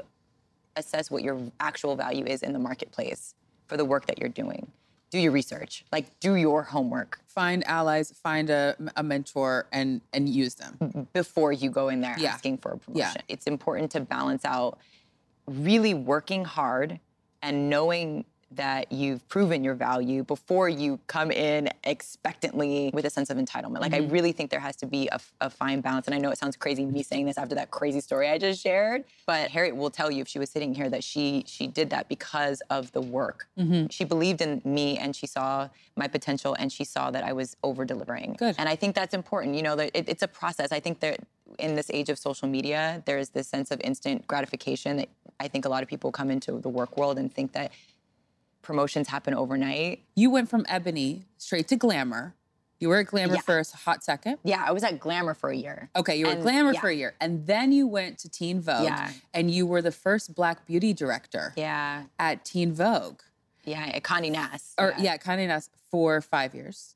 [0.77, 3.35] assess what your actual value is in the marketplace
[3.66, 4.71] for the work that you're doing.
[5.11, 10.29] Do your research, like do your homework Find allies, find a, a mentor, and and
[10.29, 10.77] use them.
[10.81, 11.03] Mm-hmm.
[11.12, 12.33] before you go in there Yeah.
[12.35, 12.85] asking for a Yeah.
[12.85, 13.23] promotion.
[13.29, 14.79] It's important to balance out
[15.47, 17.01] really working hard
[17.40, 23.31] and knowing that you've proven your value before you come in expectantly with a sense
[23.31, 23.81] of entitlement.
[23.81, 24.13] Like, I mm-hmm.
[24.13, 26.07] really think there has to be a, a fine balance.
[26.07, 28.63] And I know it sounds crazy me saying this after that crazy story I just
[28.63, 31.91] shared, but Harriette will tell you if she was sitting here that she she did
[31.91, 33.49] that because of the work.
[33.59, 33.89] Mm-hmm.
[33.91, 37.57] She believed in me and she saw my potential and she saw that I was
[37.63, 38.37] over delivering.
[38.39, 38.55] Good.
[38.59, 39.57] And I think that's important.
[39.57, 40.73] You know, that it, it's a process.
[40.73, 41.21] I think that
[41.59, 45.09] in this age of social media, there is this sense of instant gratification that
[45.41, 47.73] I think a lot of people come into the work world and think that
[48.68, 50.02] promotions happen overnight.
[50.14, 52.35] You went from Ebony straight to Glamour.
[52.78, 53.40] You were at Glamour Yeah.
[53.40, 54.37] for a hot second.
[54.44, 55.88] Yeah, I was at Glamour for a year.
[55.96, 56.81] Okay, you were at Glamour yeah.
[56.83, 57.14] for a year.
[57.18, 58.85] And then you went to Teen Vogue.
[58.85, 59.11] Yeah.
[59.33, 63.20] And you were the first Black beauty director Yeah, at Teen Vogue.
[63.64, 64.74] yeah, at Condé Nast.
[64.78, 66.94] Or, yeah, of Nast for five years.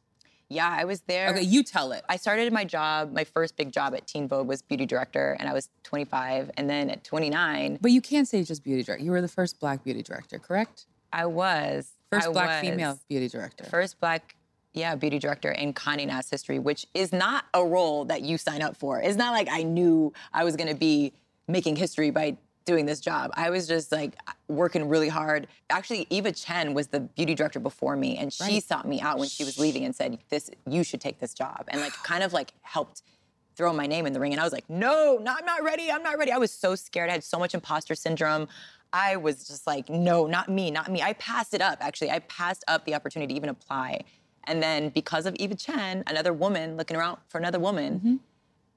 [0.50, 1.30] yeah, I was there.
[1.30, 2.04] Okay, you tell it.
[2.06, 5.48] I started my job, my first big job at Teen Vogue was beauty director, and
[5.48, 6.50] I was 25.
[6.58, 9.02] And then at 29, But you can't say just beauty director.
[9.02, 10.85] You were the first Black beauty director, correct?
[11.12, 12.70] I was First I Black was.
[12.70, 13.64] female beauty director.
[13.64, 14.35] first black
[14.75, 18.62] yeah beauty director in Condé Nast history which is not a role that you sign
[18.62, 19.01] up for.
[19.01, 21.12] It's not like i knew i was going to be
[21.48, 23.33] making history by doing this job.
[23.35, 24.14] I was just like
[24.46, 25.48] working really hard.
[25.68, 28.62] Actually eva chen was the beauty director before me and she Right.
[28.62, 31.64] sought me out when she was leaving and said this you should take this job
[31.68, 33.03] and like kind of like helped
[33.57, 35.90] throw my name in the ring and i was like no no i'm not ready
[35.90, 36.31] i'm not ready.
[36.33, 37.11] I was so scared.
[37.11, 38.48] I had so much imposter syndrome
[38.92, 41.02] I was just like, no, not me, not me.
[41.02, 42.11] I passed it up, actually.
[42.11, 44.05] I passed up the opportunity to even apply.
[44.44, 48.16] And then because of Eva Chen, another woman looking around for another woman, mm-hmm.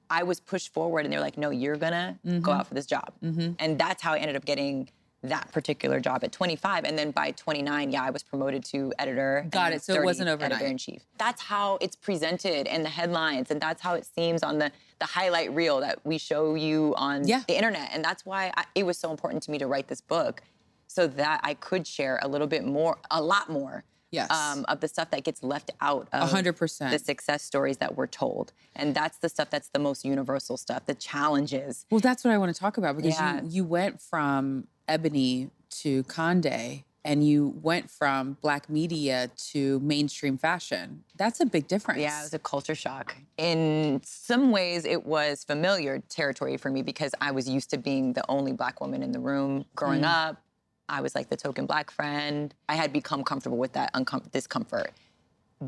[0.08, 2.48] I was pushed forward and they were like, no, you're gonna go mm-hmm.
[2.50, 3.12] out for this job.
[3.22, 3.52] Mm-hmm.
[3.58, 4.88] And that's how I ended up getting
[5.22, 6.84] that particular job at 25.
[6.84, 9.46] And then by 29, yeah, I was promoted to editor.
[9.50, 9.82] Got it.
[9.82, 10.52] So it wasn't overnight.
[10.52, 11.02] Editor in chief.
[11.18, 15.04] That's how it's presented in the headlines, and that's how it seems on the the
[15.06, 17.42] highlight reel that we show you on Yeah.
[17.46, 17.90] the internet.
[17.92, 20.40] And that's why I, it was so important to me to write this book,
[20.86, 23.84] so that I could share a little bit more, a lot more.
[24.12, 24.30] Yes.
[24.30, 26.90] Um, of the stuff that gets left out of 100%.
[26.92, 28.52] the success stories that we're told.
[28.76, 31.84] And that's the stuff that's the most universal stuff, the challenges.
[31.90, 33.42] Well, that's what I want to talk about because Yeah.
[33.42, 40.36] you, you went from Ebony to Conde and you went from black media to mainstream
[40.36, 41.04] fashion.
[41.16, 42.00] That's a big difference.
[42.00, 43.14] Yeah, it was a culture shock.
[43.38, 48.12] In some ways, it was familiar territory for me because I was used to being
[48.14, 50.28] the only black woman in the room growing mm.
[50.28, 50.42] up.
[50.88, 52.52] I was like the token black friend.
[52.68, 54.90] I had become comfortable with that uncom- discomfort.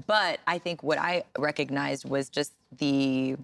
[0.09, 3.37] But I think what I recognized was just the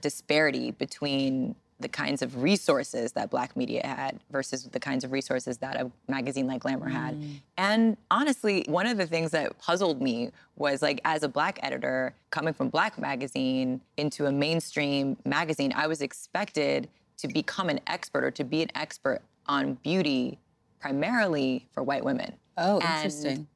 [0.00, 5.58] disparity between the kinds of resources that black media had versus the kinds of resources
[5.58, 7.14] that a magazine like glamour had.
[7.14, 7.40] Mm.
[7.56, 12.14] And honestly one of the things that puzzled me was like as a black editor
[12.30, 18.24] coming from black magazine into a mainstream magazine i was expected to become an expert
[18.24, 20.38] or to be an expert on beauty
[20.80, 22.34] primarily for white women.
[22.56, 23.46] Oh, And interesting.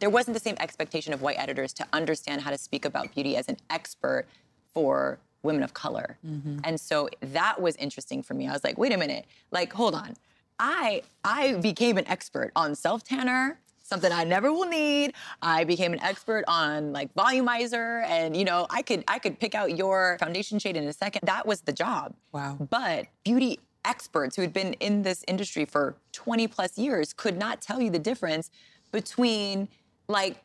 [0.00, 3.36] there wasn't the same expectation of white editors to understand how to speak about beauty
[3.36, 4.26] as an expert
[4.72, 6.18] for women of color.
[6.26, 6.58] Mm-hmm.
[6.64, 8.48] And so that was interesting for me.
[8.48, 10.14] I was like, wait a minute, like, hold on.
[10.58, 15.14] I I became an expert on self tanner, something I never will need.
[15.40, 19.54] I became an expert on like volumizer, and you know, I could I could pick
[19.54, 21.22] out your foundation shade in a second.
[21.24, 22.14] That was the job.
[22.32, 22.56] Wow.
[22.70, 27.62] But beauty experts who had been in this industry for 20 plus years could not
[27.62, 28.50] tell you the difference
[28.92, 29.68] between
[30.08, 30.42] like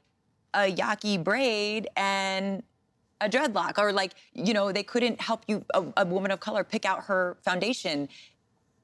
[0.54, 2.64] a yaki braid and
[3.24, 6.64] a dreadlock or like you know they couldn't help you a, a woman of color
[6.64, 8.10] pick out her foundation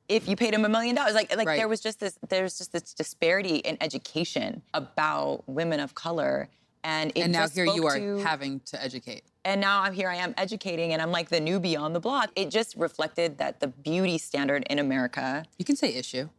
[0.08, 1.58] if you paid him a million dollars like like Right.
[1.58, 6.50] there was just this there's just this disparity in education about women of color
[6.84, 9.24] and it And now here you are to- having to educate.
[9.44, 12.30] and now I'm here I am educating and I'm like the newbie on the block.
[12.38, 16.30] It just reflected that the beauty standard in America You can say issue.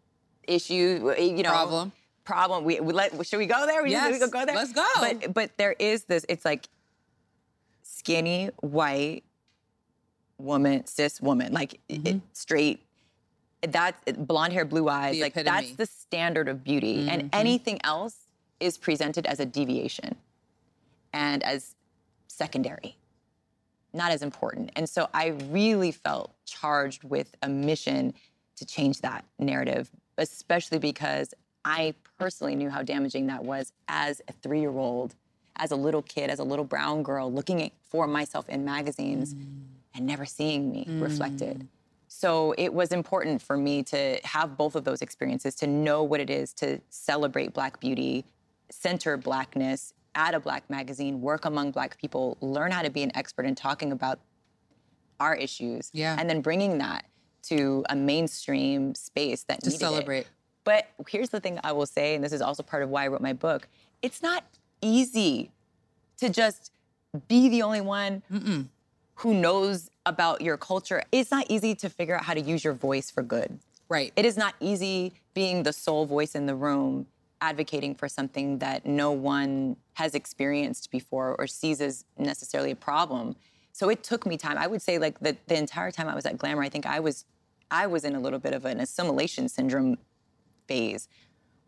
[0.48, 1.92] issue, eh, you know, Problem.
[2.24, 2.64] Problem.
[2.64, 3.82] We, we let should we go there?
[3.82, 4.54] We, Yes, we go there.
[4.56, 4.86] let's go.
[4.98, 6.24] But but there is this.
[6.28, 6.68] It's like
[8.00, 9.22] skinny white
[10.38, 12.82] woman, cis woman, like it- it- straight.
[13.62, 15.16] That's blonde hair, blue eyes.
[15.16, 15.18] Mm-hmm.
[15.18, 15.56] The like epitome.
[15.56, 15.66] Mm-hmm.
[15.66, 18.16] that's the standard of beauty, and anything else
[18.58, 20.16] is presented as a deviation
[21.12, 21.74] and as
[22.26, 22.96] secondary
[23.92, 24.70] not as important.
[24.76, 28.14] And so I really felt charged with a mission
[28.56, 31.34] to change that narrative, especially because
[31.64, 35.16] I personally knew how damaging that was as a three year old,
[35.60, 39.34] as a little kid, as a little brown girl, looking at, for myself in magazines
[39.34, 39.44] mm.
[39.94, 41.02] and never seeing me mm.
[41.02, 41.68] reflected.
[42.08, 46.18] So it was important for me to have both of those experiences, to know what
[46.18, 48.24] it is to celebrate Black beauty,
[48.70, 53.12] center Blackness at a Black magazine, work among Black people, learn how to be an
[53.14, 54.18] expert in talking about
[55.20, 56.16] our issues, Yeah.
[56.18, 57.04] and then bringing that
[57.42, 59.80] to a mainstream space that To needed it.
[59.80, 60.26] celebrate.
[60.64, 63.08] But here's the thing I will say, and this is also part of why I
[63.08, 63.68] wrote my book
[64.02, 64.44] it's not
[64.82, 65.50] easy
[66.18, 66.72] to just
[67.28, 68.22] be the only one
[69.16, 71.02] who knows about your culture.
[71.12, 73.58] It's not easy to figure out how to use your voice for good.
[73.88, 74.12] Right.
[74.16, 77.06] It is not easy being the sole voice in the room
[77.40, 83.34] advocating for something that no one has experienced before or sees as necessarily a problem.
[83.72, 84.58] So it took me time.
[84.58, 87.00] I would say like the, the entire time I was at Glamour, I think I
[87.00, 87.24] was
[87.70, 89.96] I was in a little bit of an assimilation syndrome
[90.66, 91.08] phase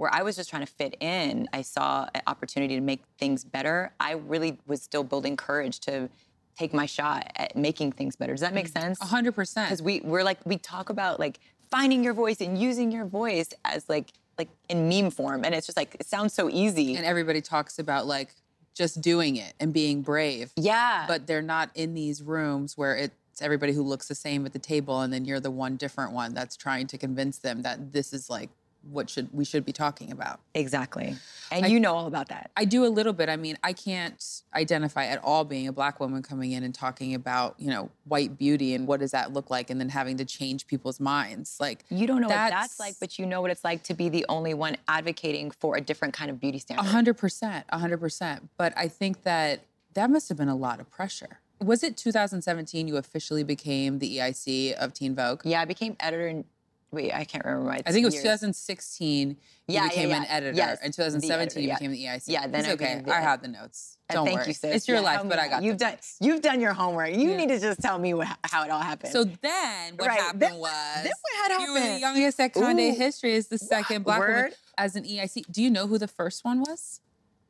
[0.02, 1.48] where I was just trying to fit in.
[1.52, 3.92] I saw an opportunity to make things better.
[4.00, 6.10] I really was still building courage to
[6.58, 8.32] take my shot at making things better.
[8.32, 8.80] Does that make mm-hmm.
[8.80, 9.00] sense?
[9.00, 9.68] A hundred percent.
[9.68, 11.38] because we we're like we talk about like
[11.70, 15.66] finding your voice and using your voice as like like in meme form and it's
[15.68, 18.34] just like it sounds so easy and everybody talks about like
[18.74, 20.50] just doing it and being brave.
[20.56, 24.52] yeah But they're not in these rooms where it's everybody who looks the same at
[24.52, 27.92] the table and then you're the one different one that's trying to convince them that
[27.92, 28.50] this is like
[28.90, 30.40] what should we should be talking about.
[30.54, 31.16] exactly
[31.50, 33.28] and I- you know all about that I do a little bit.
[33.28, 34.22] I mean, I can't
[34.54, 38.36] identify at all being a black woman coming in and talking about, you know, white
[38.38, 41.56] beauty and what does that look like and then having to change people's minds.
[41.60, 43.94] Like you don't know what that's that's like but you know what it's like to
[43.94, 47.64] be the only one advocating for a different kind of beauty A standard hundred percent,
[47.70, 48.48] a hundred percent.
[48.56, 49.60] But I think that
[49.94, 51.38] that must have been a lot of pressure.
[51.60, 55.42] Was it 2017 you officially became the EIC of Teen Vogue?
[55.44, 56.44] yeah i became editor in
[56.92, 58.22] wait i can't remember my I think it was years.
[58.24, 59.36] 2016 you
[59.68, 60.56] Yeah, yeah, became an editor.
[60.56, 61.74] Yes, In 2017 editor, you yeah.
[61.78, 62.24] became the EIC.
[62.26, 63.00] Yeah, then it's okay.
[63.04, 63.96] the I have the notes.
[64.10, 64.48] Uh, Don't thank worry.
[64.48, 66.16] you sis It's your Yeah, life, but I got you've the done notes.
[66.20, 67.36] you've done your homework you Yeah.
[67.36, 70.42] need to just tell me what, how it all happened So then what Right, happened
[70.42, 71.66] then- was then what had happened?
[71.68, 75.44] you were the youngest at Conde history as the second black woman as an EIC.
[75.50, 77.00] Do you know who the first one was?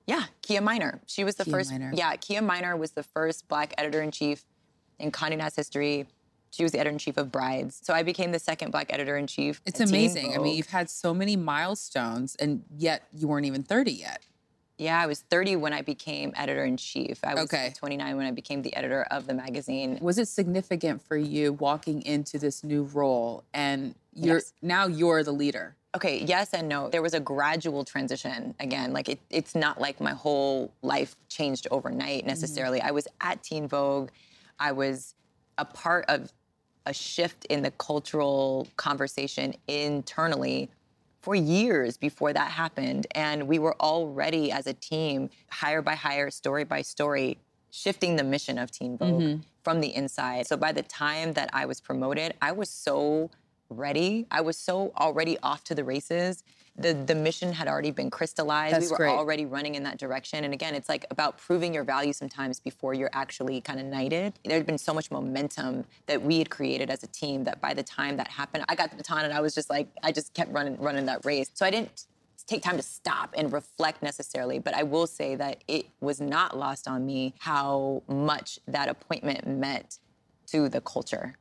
[0.06, 1.00] Yeah, Keija Minor.
[1.06, 1.70] She was the Keija first.
[1.70, 1.92] Minor.
[1.94, 4.44] Yeah, Keija Minor was the first black editor in chief
[4.98, 6.06] in Condé Nast history.
[6.52, 7.80] She was the editor in chief of Brides.
[7.82, 9.60] So I became the second black editor in chief.
[9.66, 10.34] It's amazing.
[10.34, 14.22] I mean, you've had so many milestones and yet you weren't even 30 yet.
[14.78, 17.20] yeah, I was 30 when I became editor in chief.
[17.24, 17.72] I was Okay.
[17.76, 19.98] 29 when I became the editor of the magazine.
[20.02, 24.52] Was it significant for you walking into this new role and you're Yes.
[24.60, 25.74] now you're the leader?
[25.94, 26.88] Okay, yes and no.
[26.90, 28.54] There was a gradual transition.
[28.60, 32.28] Again, like it, it's not like my whole life changed overnight mm-hmm.
[32.28, 32.80] necessarily.
[32.80, 34.10] I was at Teen Vogue.
[34.58, 35.14] I was
[35.58, 36.32] a part of
[36.86, 40.70] a shift in the cultural conversation internally
[41.20, 43.06] for years before that happened.
[43.14, 47.38] And we were already, as a team, hire by hire, story by story,
[47.70, 49.40] shifting the mission of Teen Vogue mm-hmm.
[49.62, 50.46] from the inside.
[50.46, 53.30] So by the time that I was promoted, I was so
[53.70, 54.26] ready.
[54.30, 56.42] I was so already off to the races.
[56.76, 58.74] The the mission had already been crystallized.
[58.74, 59.10] That's we were great.
[59.10, 60.44] already running in that direction.
[60.44, 64.32] And again, it's like about proving your value sometimes before you're actually kind of knighted.
[64.44, 67.74] There had been so much momentum that we had created as a team that by
[67.74, 70.32] the time that happened, I got the baton and I was just like, I just
[70.32, 71.50] kept running running that race.
[71.52, 72.06] So I didn't
[72.46, 76.56] take time to stop and reflect necessarily, but I will say that it was not
[76.56, 79.98] lost on me how much that appointment meant
[80.48, 81.36] to the culture.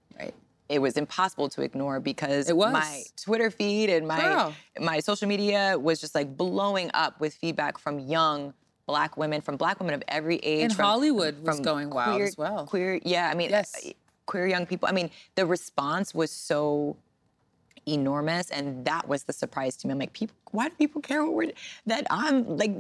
[0.71, 2.71] It was impossible to ignore because It was.
[2.73, 4.53] my Twitter feed and my Girl.
[4.79, 8.53] my social media was just like blowing up with feedback from young
[8.88, 10.63] black women, from black women of every age.
[10.65, 12.65] And from- Hollywood was from going wild as well.
[12.65, 13.29] Queer, yeah.
[13.29, 13.73] I mean, Yes.
[13.86, 13.89] uh,
[14.25, 14.88] queer young people.
[14.88, 16.95] I mean, the response was so
[17.88, 19.91] enormous, and that was the surprise to me.
[19.93, 21.51] I'm like, people, why do people care what we're
[21.88, 22.71] that I'm like?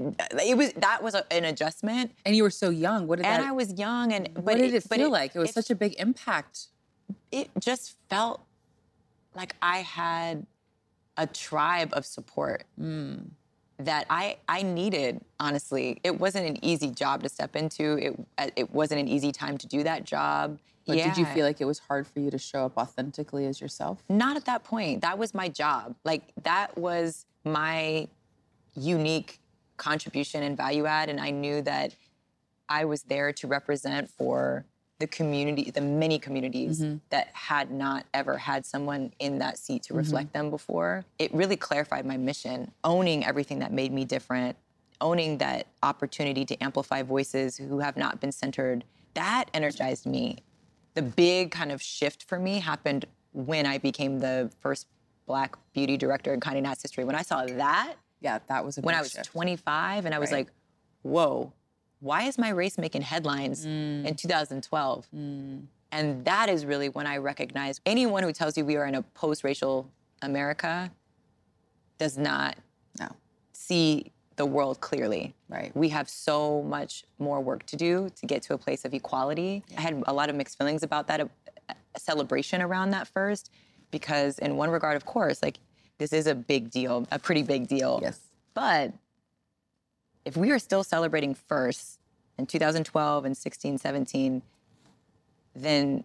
[0.45, 3.07] It was that was a, an adjustment, And you were so young.
[3.07, 5.35] What did and that I was young, and but what did it but feel like?
[5.35, 6.67] It was such a big impact.
[7.31, 8.41] It just felt
[9.35, 10.45] like I had
[11.17, 15.21] a tribe of support that I I needed.
[15.39, 17.97] Honestly, it wasn't an easy job to step into.
[17.97, 20.59] It uh, it wasn't an easy time to do that job.
[20.87, 23.61] But did you feel like it was hard for you to show up authentically as
[23.61, 24.03] yourself?
[24.09, 25.01] Not at that point.
[25.01, 25.95] That was my job.
[26.03, 28.07] Like that was my
[28.75, 29.39] unique
[29.77, 31.95] contribution and value add, and I knew that
[32.67, 34.65] I was there to represent for
[35.01, 36.97] the community, the many communities mm-hmm.
[37.09, 39.97] that had not ever had someone in that seat to mm-hmm.
[39.97, 41.03] reflect them before.
[41.19, 44.55] It really clarified my mission, owning everything that made me different,
[45.01, 48.83] owning that opportunity to amplify voices who have not been centered.
[49.15, 50.37] That energized me.
[50.93, 54.87] The big kind of shift for me happened when I became the first
[55.25, 57.05] Black beauty director in Condé Nast history.
[57.05, 59.25] When I saw that, Yeah, that was a when I was shift.
[59.25, 60.45] 25 and I was Right.
[60.45, 60.51] like,
[61.01, 61.53] whoa,
[62.01, 64.05] why is my race making headlines Mm.
[64.05, 65.07] in 2012?
[65.93, 69.01] And that is really when I recognize anyone who tells you we are in a
[69.01, 69.89] post racial
[70.21, 70.91] America
[71.97, 72.57] does not
[72.99, 73.07] No.
[73.53, 75.35] see the world clearly.
[75.49, 75.75] Right.
[75.75, 79.63] We have so much more work to do to get to a place of equality.
[79.77, 81.29] I had a lot of mixed feelings about that, a,
[81.69, 83.51] a celebration around that first,
[83.91, 85.59] because in one regard, of course, like
[85.99, 87.99] This is a big deal, a pretty big deal.
[88.01, 88.19] Yes.
[88.55, 88.93] But
[90.25, 91.99] if we are still celebrating first
[92.41, 94.41] in 2012 and 16, 17,
[95.55, 96.03] then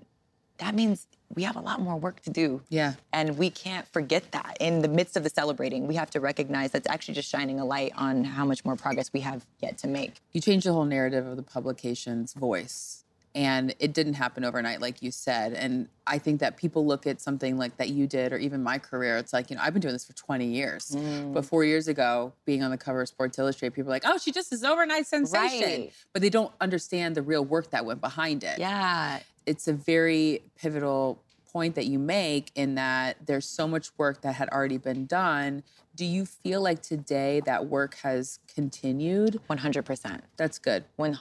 [0.59, 2.63] that means we have a lot more work to do.
[2.69, 2.95] Yeah.
[3.13, 5.87] And we can't forget that in the midst of the celebrating.
[5.87, 9.13] We have to recognize that's actually just shining a light on how much more progress
[9.13, 10.15] we have yet to make.
[10.33, 13.05] You changed the whole narrative of the publication's voice.
[13.37, 15.53] And it didn't happen overnight, like you said.
[15.53, 18.79] And I think that people look at something like that you did, or even my
[18.79, 19.19] career.
[19.19, 20.97] It's like, you know, I've been doing this for 20 years.
[21.35, 24.17] But four years ago, being on the cover of Sports Illustrated, people are like, oh,
[24.17, 25.69] she just is overnight sensation.
[25.69, 25.93] Right.
[26.15, 28.59] But they don't understand the real work that went behind it.
[28.59, 29.21] Yeah.
[29.47, 31.23] it's a very pivotal
[31.53, 35.63] point that you make in that there's so much work that had already been done.
[35.95, 39.41] Do you feel like today that work has continued?
[39.49, 40.21] 100%.
[40.37, 40.85] That's good.
[40.97, 41.19] One,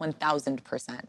[0.00, 1.00] 1000%.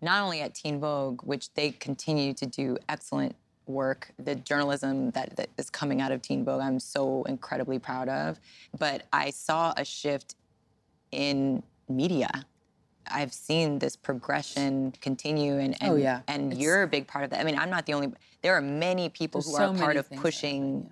[0.00, 3.34] Not only at Teen Vogue, which they continue to do excellent
[3.66, 8.08] work, the journalism that, that is coming out of Teen Vogue, I'm so incredibly proud
[8.08, 8.40] of.
[8.78, 10.36] But I saw a shift
[11.10, 12.30] in media.
[13.10, 16.20] I've seen this progression continue, and, and Oh, yeah.
[16.28, 17.40] and It's- you're a big part of that.
[17.40, 18.12] I mean, I'm not the only.
[18.42, 20.90] There are many people who so are part of pushing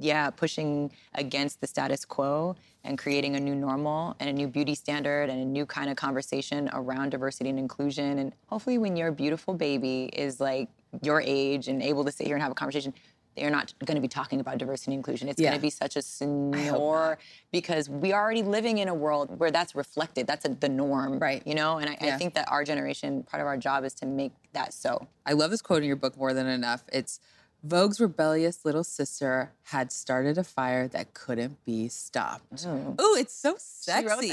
[0.00, 2.54] yeah, pushing against the status quo
[2.88, 5.96] and creating a new normal and a new beauty standard and a new kind of
[5.96, 8.18] conversation around diversity and inclusion.
[8.18, 10.68] And hopefully, when your beautiful baby is like
[11.02, 12.94] your age and able to sit here and have a conversation,
[13.36, 15.28] they're not going to be talking about diversity and inclusion.
[15.28, 15.50] It's Yeah.
[15.50, 17.18] going to be such a snore
[17.52, 20.26] because we are already living in a world where that's reflected.
[20.26, 21.46] That's a, the norm, Right.
[21.46, 24.06] You know, and I, I think that our generation, part of our job is to
[24.06, 25.06] make that so.
[25.26, 26.84] I love this quote in your book more than enough.
[26.90, 27.20] It's
[27.64, 32.66] Vogue's rebellious little sister had started a fire that couldn't be stopped.
[32.66, 32.96] Oh.
[33.00, 34.32] Ooh, it's so sexy.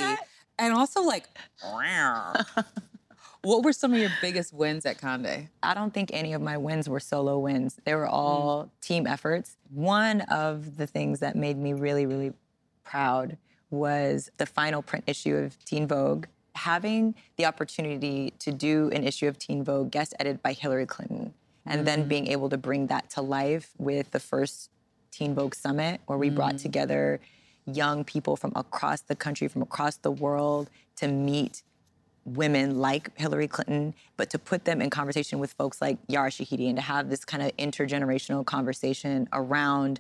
[0.58, 1.28] And also like,
[3.42, 5.50] what were some of your biggest wins at Conde?
[5.64, 7.78] I don't think any of my wins were solo wins.
[7.84, 8.70] They were all mm.
[8.82, 9.58] team efforts.
[9.70, 12.34] One of the things that made me really, really
[12.84, 13.38] proud
[13.70, 16.28] was the final print issue of Teen Vogue.
[16.56, 21.34] Having the opportunity to do an issue of Teen Vogue guest edited by Hillary Clinton,
[21.66, 22.10] and then mm-hmm.
[22.10, 24.70] being able to bring that to life with the first
[25.12, 26.64] Teen Vogue Summit, where we brought mm-hmm.
[26.64, 27.20] together
[27.66, 31.64] young people from across the country, from across the world to meet
[32.26, 36.68] women like Hillary Clinton, but to put them in conversation with folks like Yara Shahidi
[36.68, 40.00] and to have this kind of intergenerational conversation around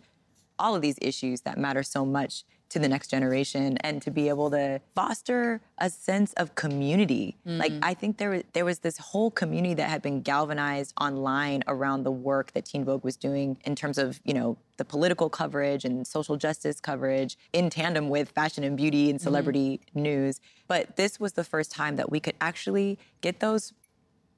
[0.57, 2.43] all of these issues that matter so much
[2.76, 7.38] to the next generation and to be able to foster a sense of community.
[7.45, 7.80] Like mm.
[7.82, 12.03] I think there was there was this whole community that had been galvanized online around
[12.03, 15.86] the work that Teen Vogue was doing in terms of, you know, the political coverage
[15.86, 19.23] and social justice coverage in tandem with fashion and beauty and mm-hmm.
[19.23, 20.41] celebrity news.
[20.67, 23.71] But this was the first time that we could actually get those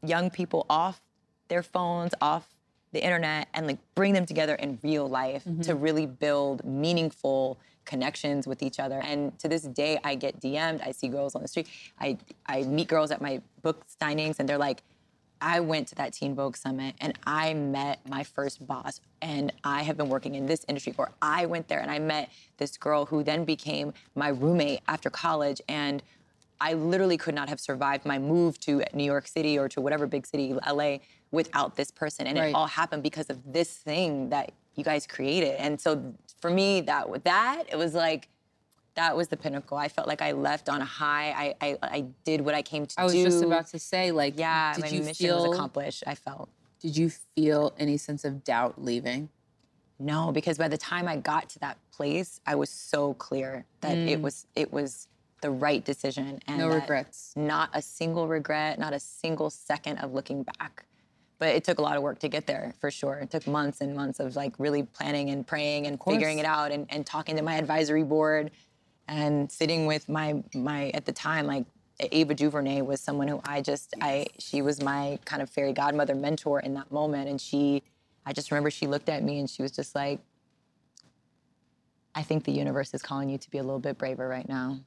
[0.03, 1.01] young people off
[1.47, 2.47] their phones, off
[2.91, 5.61] the internet, and like bring them together in real life mm-hmm.
[5.61, 7.57] to really build meaningful
[7.87, 8.99] connections with each other.
[9.03, 10.81] And to this day, I get DM'd.
[10.81, 11.67] I see girls on the street.
[11.99, 14.83] I I meet girls at my book signings, and they're like.
[15.39, 19.83] I went to that Teen Vogue summit and I met my first boss, and I
[19.83, 20.95] have been working in this industry.
[20.97, 25.11] Or I went there and I met this girl who then became my roommate after
[25.11, 26.01] college, and
[26.59, 30.07] I literally could not have survived my move to New York City or to whatever
[30.07, 30.97] big city, LA,
[31.29, 32.25] without this person.
[32.25, 32.49] And Right.
[32.49, 35.53] it all happened because of this thing that you guys created.
[35.59, 38.29] And so for me, that with that, it was like
[38.95, 39.77] that was the pinnacle.
[39.77, 41.29] I felt like I left on a high.
[41.61, 43.23] I I, I did what I came to I was do.
[43.23, 46.03] just about to say, like, yeah, did my you mission feel was accomplished.
[46.07, 46.49] I felt.
[46.79, 49.29] did you feel any sense of doubt leaving?
[49.99, 53.97] No, because by the time I got to that place, I was so clear that
[53.97, 55.07] it was it was
[55.41, 56.69] the right decision and Mm.
[56.69, 57.33] No regrets.
[57.35, 60.85] Not a single regret, not a single second of looking back.
[61.39, 63.15] But it took a lot of work to get there for sure.
[63.19, 66.71] It took months and months of like really planning and praying and figuring it out
[66.71, 68.49] and, and talking to my advisory board
[69.07, 71.65] and sitting with my my at the time like
[71.99, 76.15] Ava DuVernay was someone who I just I she was my kind of fairy godmother
[76.15, 77.83] mentor in that moment and she
[78.25, 80.19] I just remember she looked at me and she was just like
[82.13, 84.79] I think the universe is calling you to be a little bit braver right now.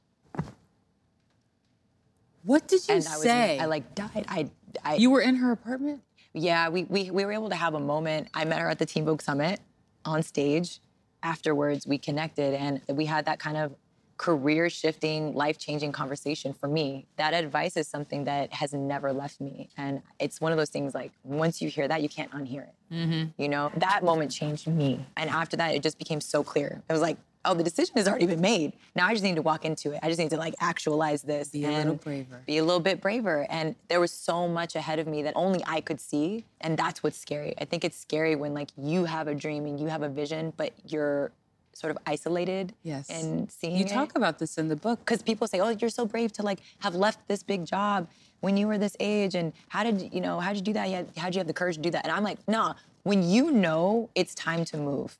[2.43, 3.59] What did you and I was say?
[3.59, 4.25] I like died.
[4.27, 4.49] I
[4.83, 6.01] I you were in her apartment?
[6.33, 8.29] Yeah, we, we we were able to have a moment.
[8.33, 9.59] I met her at the Teen Vogue Summit
[10.05, 10.79] on stage.
[11.23, 13.75] Afterwards, we connected and we had that kind of
[14.17, 17.07] career shifting, life changing conversation for me.
[17.17, 19.69] That advice is something that has never left me.
[19.77, 22.75] And it's one of those things like once you hear that, you can't unhear it.
[22.93, 23.41] Mm-hmm.
[23.41, 25.03] You know, that moment changed me.
[25.17, 26.83] And after that, it just became so clear.
[26.87, 28.73] It was like, oh, the decision has already been made.
[28.95, 29.99] Now I just need to walk into it.
[30.03, 32.41] I just need to like actualize this Be a little braver.
[32.45, 33.47] Be a little bit braver.
[33.49, 36.45] And there was so much ahead of me that only I could see.
[36.61, 37.53] And that's what's scary.
[37.59, 40.53] I think it's scary when like you have a dream and you have a vision,
[40.57, 41.31] but you're
[41.73, 43.09] sort of isolated Yes.
[43.09, 44.99] and seeing You it talk about this in the book.
[44.99, 48.07] because people say, "Oh, you're so brave to like have left this big job
[48.41, 50.39] when you were this age, and how did you know?
[50.41, 50.89] How'd you do that?
[50.89, 52.73] Yeah, how'd you have the courage to do that?" And I'm like, "Nah,
[53.03, 55.17] when you know it's time to move,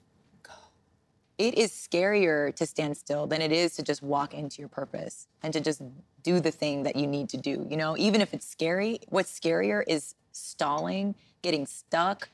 [1.47, 5.27] it is scarier to stand still than it is to just walk into your purpose
[5.41, 5.81] and to just
[6.23, 7.65] do the thing that you need to do.
[7.69, 12.29] You know, even if it's scary, what's scarier is stalling, getting stuck."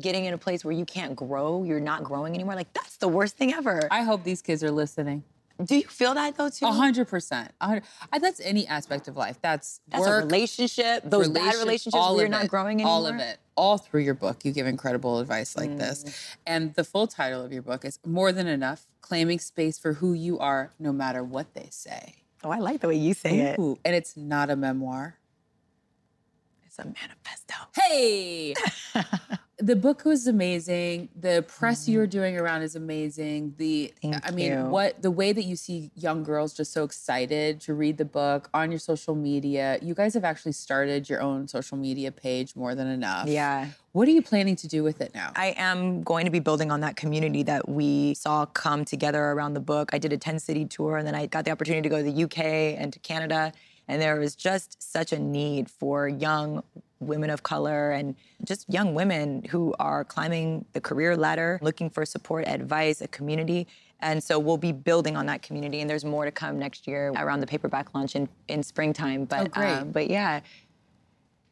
[0.00, 2.56] Getting in a place where you can't grow, you're not growing anymore.
[2.56, 3.86] Like that's the worst thing ever.
[3.90, 5.22] I hope these kids are listening.
[5.64, 6.66] Do you feel that though too?
[6.66, 7.52] A hundred percent.
[7.60, 9.38] That's any aspect of life.
[9.42, 11.02] That's, That's work, a relationship.
[11.04, 12.92] Those bad relationships all where you're not it, growing anymore.
[12.92, 13.38] All of it.
[13.54, 16.04] All through your book, you give incredible advice like this.
[16.04, 16.36] Mm.
[16.46, 20.14] And the full title of your book is More Than Enough Claiming Space for Who
[20.14, 22.22] You Are, No Matter What They Say.
[22.42, 23.58] Oh, I like the way you say it.
[23.58, 25.18] And it's not a memoir.
[26.64, 27.54] It's a manifesto.
[27.74, 28.54] Hey!
[29.62, 31.08] the book was amazing.
[31.18, 31.92] The press mm-hmm.
[31.92, 33.54] you're doing around is amazing.
[33.56, 33.94] The.
[34.02, 34.64] Thank I mean, you.
[34.64, 38.50] what the way that you see young girls just so excited to read the book
[38.52, 39.78] on your social media.
[39.80, 43.28] You guys have actually started your own social media page more than enough.
[43.28, 43.68] Yeah.
[43.92, 45.32] What are you planning to do with it now?
[45.36, 49.54] I am going to be building on that community that we saw come together around
[49.54, 49.90] the book.
[49.92, 52.10] I did a 10 city tour and then I got the opportunity to go to
[52.10, 53.52] the UK and to Canada.
[53.88, 56.62] And there was just such a need for young
[57.06, 62.04] women of color and just young women who are climbing the career ladder, looking for
[62.06, 63.66] support, advice, a community.
[64.00, 65.80] And so we'll be building on that community.
[65.80, 69.24] And there's more to come next year around the paperback launch in, in springtime.
[69.26, 70.40] But, Oh, um, but yeah,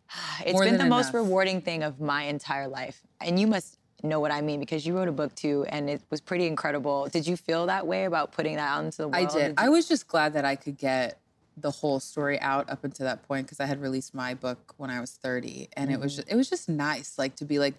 [0.41, 3.01] it's More been the than most rewarding thing of my entire life.
[3.21, 6.01] And you must know what I mean because you wrote a book too and it
[6.11, 7.07] was pretty incredible.
[7.09, 9.15] Did you feel that way about putting that out into the world?
[9.29, 9.49] I did.
[9.51, 11.21] you- I was just glad that I could get
[11.61, 14.91] the whole story out up until that point because I had released my book when
[14.91, 16.17] I was 30 and it was Mm-hmm.
[16.21, 17.75] just, it was just nice like to be like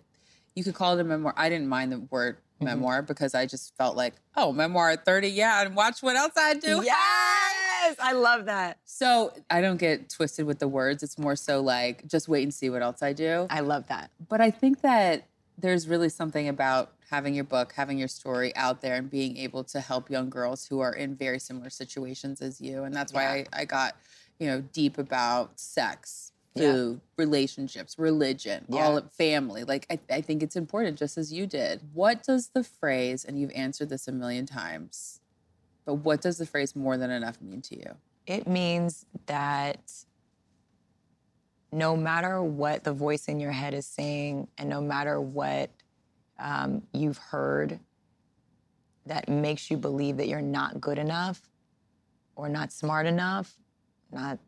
[0.55, 1.33] you could call it a memoir.
[1.37, 2.65] I didn't mind the word Mm-hmm.
[2.65, 6.33] memoir because I just felt like, oh, memoir at 30, yeah, and watch what else
[6.37, 6.83] I do.
[6.85, 8.77] Yes, I love that.
[8.85, 11.01] So I don't get twisted with the words.
[11.01, 13.47] It's more so like just wait and see what else I do.
[13.49, 14.11] I love that.
[14.29, 15.23] But I think that
[15.57, 19.63] there's really something about having your book, having your story out there, and being able
[19.65, 22.83] to help young girls who are in very similar situations as you.
[22.83, 23.43] And that's why Yeah.
[23.53, 23.97] I, I got,
[24.39, 26.93] you know, deep about sex, Yeah.
[27.17, 28.85] relationships, religion, Yeah.
[28.85, 29.65] all of family.
[29.65, 31.81] Like I, I think it's important, just as you did.
[31.93, 35.19] What does the phrase, and you've answered this a million times,
[35.83, 37.97] but what does the phrase more than enough mean to you?
[38.25, 39.91] It means that
[41.73, 45.69] no matter what the voice in your head is saying, and no matter what
[46.41, 47.79] um, you've heard
[49.05, 51.41] that makes you believe that you're not good enough,
[52.35, 53.57] or not smart enough,
[54.11, 54.39] not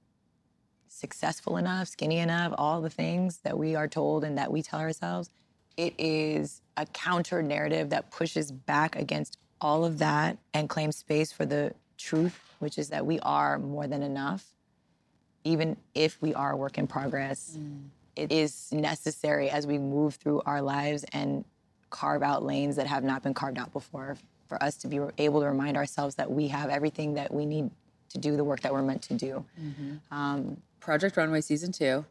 [0.88, 4.80] successful enough, skinny enough, all the things that we are told and that we tell
[4.80, 5.30] ourselves,
[5.76, 11.32] it is a counter narrative that pushes back against all of that and claims space
[11.32, 14.46] for the truth, which is that we are more than enough,
[15.44, 17.58] even if we are a work in progress.
[18.16, 21.44] It is necessary as we move through our lives and
[21.94, 24.18] carve out lanes that have not been carved out before
[24.50, 27.70] for us to be able to remind ourselves that we have everything that we need
[28.10, 29.46] to do the work that we're meant to do.
[30.12, 32.04] Um, Project Runway season two.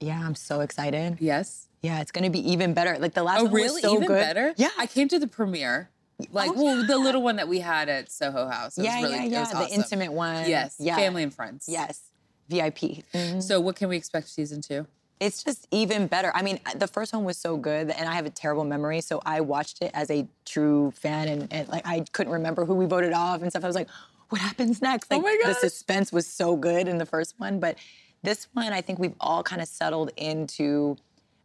[0.00, 1.16] yeah, I'm so excited.
[1.20, 1.68] Yes.
[1.82, 2.98] Yeah, it's gonna be even better.
[2.98, 3.74] Like the last Oh, one really?
[3.74, 4.20] was so Even good.
[4.20, 4.52] better?
[4.56, 4.70] Yeah.
[4.76, 5.88] I came to the premiere.
[6.32, 8.76] Like, Oh, well, the little one that we had at Soho House.
[8.76, 9.40] It yeah, was really, yeah, it yeah.
[9.60, 10.48] was the intimate one.
[10.50, 10.74] Yes.
[10.80, 10.96] Yeah.
[10.96, 11.66] Family and friends.
[11.68, 12.02] Yes.
[12.48, 13.04] VIP.
[13.14, 13.40] Mhm.
[13.42, 14.86] So, what can we expect season two?
[15.20, 16.30] It's just even better.
[16.34, 19.00] I mean, uh, the first one was so good, and I have a terrible memory,
[19.00, 22.74] so I watched it as a true fan, and, and like I couldn't remember who
[22.74, 23.64] we voted off and stuff.
[23.64, 23.88] I was like,
[24.28, 25.08] what happens next?
[25.10, 27.76] Oh like Oh my the suspense was so good in the first one, but
[28.22, 30.96] this one, I think we've all kind of settled into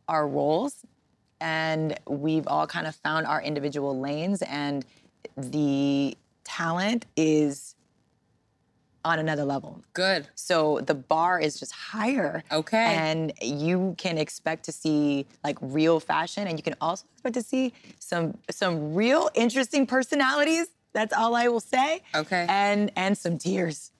[0.08, 0.86] our roles,
[1.40, 4.86] and we've all kind of found our individual lanes, and
[5.38, 7.76] the talent is
[9.06, 9.82] on another level.
[9.94, 10.28] Good.
[10.36, 12.44] So the bar is just higher.
[12.52, 12.78] Okay.
[12.96, 17.42] And you can expect to see like real fashion and you can also expect to
[17.44, 20.68] see some some real interesting personalities.
[20.94, 22.02] That's all I will say.
[22.16, 22.46] Okay.
[22.50, 23.92] And and some tears.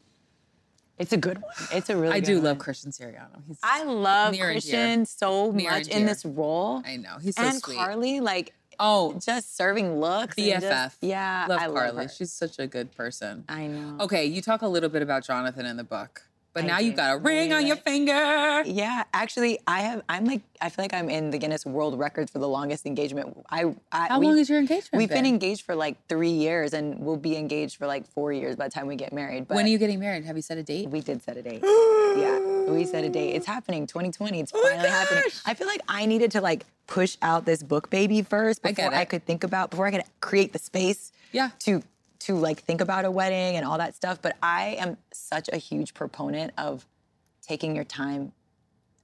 [1.00, 1.52] It's a good one.
[1.72, 2.44] It's a really I good do one.
[2.46, 3.42] love Christian Siriano.
[3.48, 4.72] He's, I love Near and dear.
[4.72, 6.84] Christian so Near much in this role.
[6.86, 7.18] I know.
[7.22, 7.78] He's so and sweet.
[7.78, 10.36] Karlie, like oh, just serving looks.
[10.36, 10.62] BFF.
[10.62, 11.94] just- yeah, Love I Karlie.
[11.96, 12.12] love.
[12.12, 13.44] She's such a good person.
[13.50, 13.98] I know.
[14.04, 16.24] Okay, you talk a little bit about Jonathan in the book.
[16.54, 18.62] But I now you got a ring on your finger.
[18.66, 20.04] Yeah, actually, I have.
[20.08, 23.36] I'm like, I feel like I'm in the Guinness World Records for the longest engagement.
[23.50, 25.00] I, I How we- long is your engagement?
[25.00, 28.32] We've been been engaged for like three years, and we'll be engaged for like four
[28.32, 29.48] years by the time we get married.
[29.48, 30.26] But When are you getting married?
[30.26, 30.90] Have you set a date?
[30.90, 31.62] we did set a date.
[31.64, 32.40] yeah,
[32.72, 33.32] we set a date.
[33.36, 33.88] It's happening.
[33.88, 34.40] 2020.
[34.40, 35.24] It's Oh finally happening.
[35.46, 38.94] I feel like I needed to like push out this book baby first I before
[38.94, 39.10] I, it.
[39.10, 41.12] could think about before I could create the space.
[41.32, 41.50] Yeah.
[41.60, 41.82] To
[42.24, 44.22] to like think about a wedding and all that stuff.
[44.22, 46.86] But I am such a huge proponent of
[47.42, 48.32] taking your time.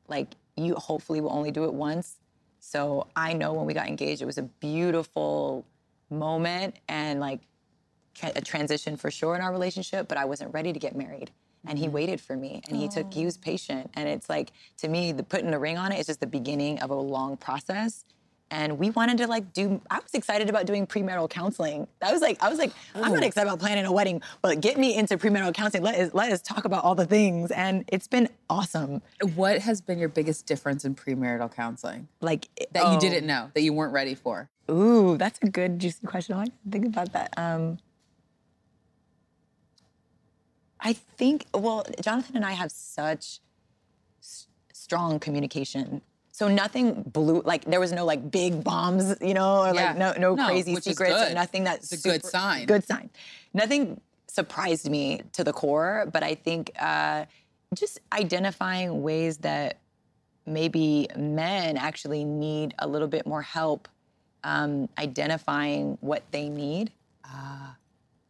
[0.08, 2.18] Like you hopefully will only do it once.
[2.60, 5.66] So I know when we got engaged, it was a beautiful
[6.10, 7.42] moment and like
[8.24, 11.32] a transition for sure in our relationship, but I wasn't ready to get married.
[11.68, 11.96] And he mm-hmm.
[11.96, 13.26] waited for me and he took, he oh.
[13.26, 13.92] was patient.
[13.96, 16.80] And it's like, to me, the putting a ring on it is just the beginning
[16.80, 18.06] of a long process.
[18.52, 21.88] And we wanted to like do, I was excited about doing premarital counseling.
[22.02, 24.78] That was like, I was like, I'm not excited about planning a wedding, but get
[24.78, 25.84] me into premarital counseling.
[25.84, 27.52] Let us, let us talk about all the things.
[27.52, 29.02] And it's been awesome.
[29.36, 33.52] What has been your biggest difference in premarital counseling Like, that oh, you didn't know,
[33.54, 34.50] that you weren't ready for?
[34.72, 36.36] Ooh, that's a good, juicy question.
[36.36, 37.34] I didn't think about that.
[37.38, 37.78] Um,
[40.80, 43.40] I think, well, Jonathan and I have such
[44.22, 46.02] s- strong communication.
[46.40, 49.88] So nothing blew, like there was no like big bombs, you know, or Yeah.
[49.90, 52.66] like no no, No, crazy secrets or nothing that's It's a good sign.
[52.66, 53.10] Good sign.
[53.54, 57.26] Nothing surprised me to the core, but I think uh,
[57.76, 59.80] just identifying ways that
[60.46, 63.90] maybe men actually need a little bit more help
[64.46, 66.92] um, identifying what they need.
[67.26, 67.74] Uh,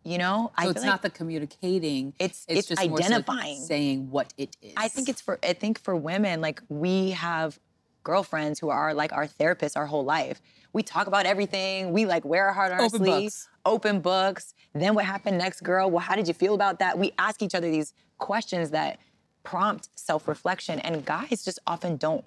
[0.04, 2.14] You know, So feel it's like not the communicating.
[2.18, 3.60] It's- it's just more so identifying.
[3.72, 4.74] saying what it is.
[4.78, 7.60] I think it's for I think for women, like we have
[8.04, 10.42] girlfriends who are like our therapists our whole life.
[10.74, 11.92] We talk about everything.
[11.94, 13.24] We like wear our heart on our Open sleeve.
[13.24, 13.50] books.
[13.66, 14.54] Open books.
[14.74, 15.90] Then what happened next, girl?
[15.90, 16.98] Well, how did you feel about that?
[16.98, 19.00] We ask each other these questions that
[19.44, 20.80] prompt self-reflection.
[20.80, 22.24] And guys just often don't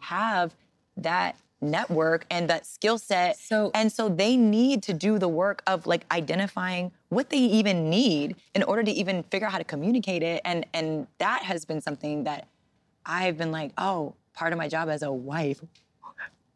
[0.00, 0.54] have
[0.96, 3.38] that network and that skill set.
[3.38, 7.88] So- and so they need to do the work of like identifying what they even
[7.88, 10.42] need in order to even figure out how to communicate it.
[10.44, 12.46] And and that has been something that
[13.06, 15.60] I've been like, oh, part of my job as a wife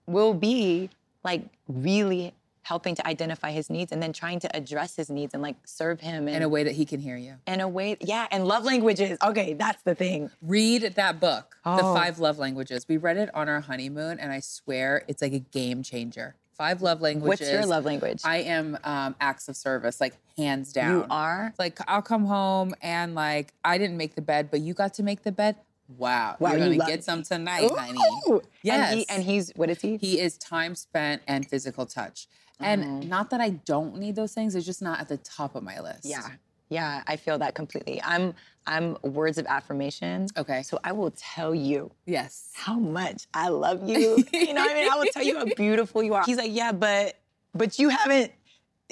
[0.07, 0.91] will be
[1.25, 5.43] like really helping to identify his needs and then trying to address his needs and
[5.43, 7.35] like serve him in, in a way that he can hear you.
[7.47, 11.71] in a way yeah and love languages okay that's the thing Read that book, The
[11.83, 11.95] Oh.
[11.95, 12.87] Five Love Languages.
[12.89, 16.37] We read it on our honeymoon, and I swear it's like a game changer.
[16.53, 17.41] Five love languages.
[17.41, 20.91] what's your love language I am um, acts of service, like hands down.
[20.95, 24.75] you are Like I'll come home and like I didn't make the bed, but you
[24.75, 25.57] got to make the bed.
[25.97, 27.05] Wow, Wow, you're you gonna get it.
[27.05, 27.99] some tonight, honey.
[28.63, 28.91] Yes.
[28.91, 32.29] and, he, and he's what is he He is time spent and physical touch.
[32.61, 33.09] And mm-hmm.
[33.09, 35.81] not that I don't need those things, it's just not at the top of my
[35.81, 36.05] list.
[36.05, 36.29] Yeah.
[36.69, 38.01] Yeah, I feel that completely.
[38.05, 38.35] I'm
[38.67, 40.29] I'm words of affirmation.
[40.37, 40.63] Okay.
[40.63, 42.51] So I will tell you Yes.
[42.55, 44.25] how much I love you.
[44.33, 44.93] you know what I mean?
[44.93, 46.23] I will tell you how beautiful you are.
[46.25, 47.17] He's like, yeah, but
[47.55, 48.31] but you haven't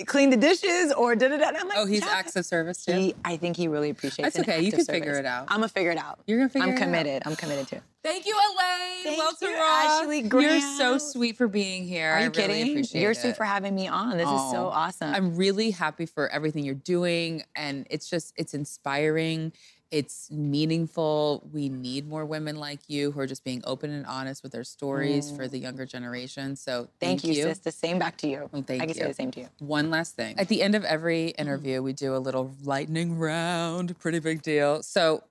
[0.07, 1.47] cleaned the dishes or da da da.
[1.59, 2.93] I'm like, Oh, he's acts of service too.
[2.93, 4.35] He, I think he really appreciates.
[4.37, 4.61] That's okay.
[4.63, 5.45] You can figure it out.
[5.49, 6.21] I'm gonna figure it out.
[6.27, 6.73] You're gonna figure it out.
[6.73, 6.85] I'm it out.
[6.87, 7.23] committed.
[7.27, 7.81] I'm committed to.
[8.05, 9.05] Thank you, Elaine.
[9.05, 10.01] Thank Welton you, Ross.
[10.03, 12.11] Ashley You're so sweet for being here.
[12.11, 13.01] Are I you really kidding?
[13.03, 13.17] You're it.
[13.19, 14.17] sweet for having me on.
[14.17, 15.13] This is so Oh, awesome.
[15.13, 19.53] I'm really happy for everything you're doing, and it's just it's inspiring.
[19.91, 21.49] It's meaningful.
[21.53, 24.65] We need more women like you who are just being open and honest with their
[24.65, 26.57] stories for the younger generation.
[26.57, 26.89] So Mm.
[27.01, 27.59] thank, thank, you, sis.
[27.61, 28.49] The same back to you.
[28.53, 28.95] Well, thank I can you.
[29.03, 29.49] say the same to you.
[29.61, 30.39] One last thing.
[30.39, 33.99] At the end of every interview, we do a little lightning round.
[33.99, 34.83] Pretty big deal.
[34.83, 35.25] So,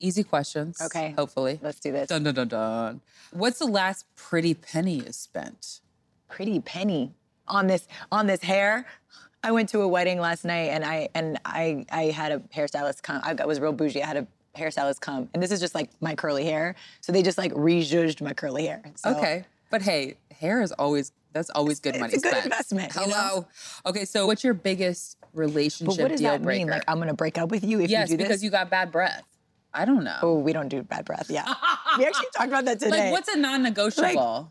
[0.00, 0.80] easy questions.
[0.80, 1.10] Okay.
[1.18, 1.60] Hopefully.
[1.62, 2.08] Let's do this.
[2.08, 3.00] Dun dun dun dun.
[3.32, 5.80] What's the last pretty penny you spent?
[6.28, 7.14] pretty penny
[7.46, 8.84] on this on this hair.
[9.46, 13.02] I went to a wedding last night and I and I I had a hairstylist
[13.02, 13.20] come.
[13.22, 14.02] I was real bougie.
[14.02, 14.26] I had a
[14.58, 16.74] hairstylist come, and this is just like my curly hair.
[17.00, 18.82] So they just like rejudged my curly hair.
[18.96, 19.44] So Okay.
[19.70, 22.44] But hey, hair is always that's always good it's money a good spent.
[22.46, 23.40] investment, you Hello.
[23.40, 23.48] know?
[23.86, 26.64] Okay, so what's your biggest relationship But what does deal that breaker?
[26.64, 26.68] mean?
[26.68, 28.28] Like I'm gonna break up with you if yes, you do this?
[28.28, 29.22] because you got bad breath.
[29.72, 30.18] I don't know.
[30.22, 31.30] Oh, we don't do bad breath.
[31.30, 31.54] Yeah,
[31.98, 32.90] we actually talked about that today.
[33.04, 34.42] like what's a non-negotiable?
[34.42, 34.46] like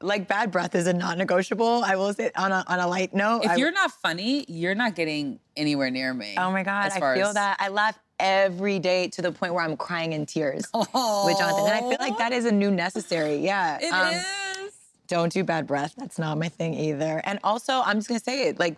[0.00, 1.82] bad breath is a non-negotiable.
[1.84, 3.44] I will say on a on a light note.
[3.44, 6.34] if I- you're not funny, you're not getting anywhere near me.
[6.38, 7.56] Oh my God, I feel as- that.
[7.60, 11.64] I laugh every day to the point where I'm crying in tears with Jonathan.
[11.66, 13.36] And I feel like that is a new necessary.
[13.36, 13.78] Yeah.
[13.82, 14.72] It um, is.
[15.06, 15.94] Don't do bad breath.
[15.96, 17.20] That's not my thing either.
[17.24, 18.76] And also, I'm just gonna say it like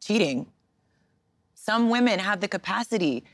[0.00, 0.46] cheating.
[1.54, 3.24] Some women have the capacity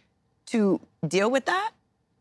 [0.46, 1.72] to deal with that.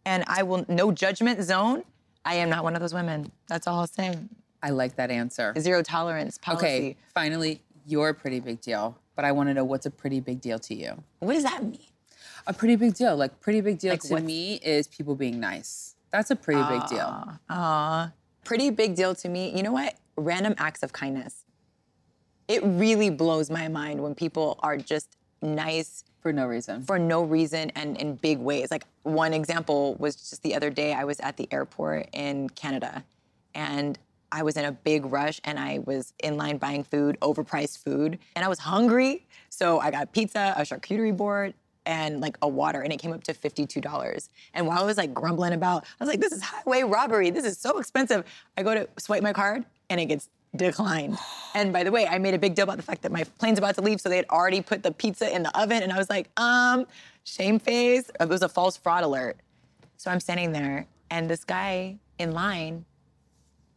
[0.06, 1.84] And I will, no judgment zone.
[2.24, 3.32] I am not one of those women.
[3.48, 4.16] That's all I'll say.
[4.64, 5.54] I like that answer.
[5.60, 6.66] Zero tolerance policy.
[6.66, 10.20] Okay, finally, you're a pretty big deal, but I want to know what's a pretty
[10.20, 11.04] big deal to you.
[11.20, 11.80] What does that mean?
[12.48, 13.16] A pretty big deal.
[13.16, 15.96] Like pretty big deal Like to what's- me is people being nice.
[16.12, 17.34] That's a pretty big deal.
[17.50, 18.12] Aw.
[18.46, 19.56] Pretty big deal to me.
[19.56, 19.96] You know what?
[20.16, 21.44] Random acts of kindness.
[22.48, 26.84] It really blows my mind when people are just nice For no reason.
[26.84, 28.72] for no reason and in big ways.
[28.72, 33.04] Like one example was just the other day I was at the airport in Canada
[33.54, 34.00] and
[34.32, 38.20] I was in a big rush and I was in line buying food, overpriced food,
[38.36, 39.26] and I was hungry.
[39.50, 41.54] So I got pizza, a charcuterie board,
[41.86, 44.30] and like a water, and it came up to $52.
[44.54, 47.30] And while I was like grumbling about, I was like, this is highway robbery.
[47.30, 48.26] This is so expensive.
[48.58, 51.18] I go to swipe my card and it gets declined.
[51.56, 53.58] And by the way, I made a big deal about the fact that my plane's
[53.58, 55.98] about to leave, so they had already put the pizza in the oven, and I
[55.98, 56.86] was like, um,
[57.24, 58.12] shame face.
[58.20, 59.38] It was a false fraud alert.
[59.96, 62.86] So I'm standing there, and this guy in line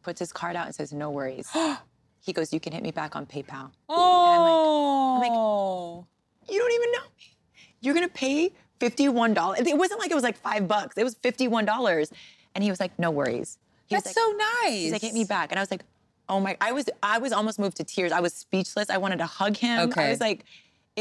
[0.03, 1.48] puts his card out and says, no worries.
[2.20, 3.70] he goes, you can hit me back on PayPal.
[3.88, 5.16] Oh.
[5.16, 6.07] I make Oh.
[6.48, 7.36] You don't even know me.
[7.80, 9.66] You're gonna pay $51.
[9.66, 10.96] It wasn't like it was like five bucks.
[10.96, 12.12] It was $51.
[12.55, 13.59] And he was like, no worries.
[13.86, 14.72] He was That's like, so nice.
[14.72, 15.51] He's like, hit me back.
[15.53, 15.84] And I was like,
[16.28, 18.12] oh my, I was I was almost moved to tears.
[18.12, 18.88] I was speechless.
[18.90, 19.90] I wanted to hug him.
[19.90, 20.07] Okay.
[20.07, 20.44] I was like,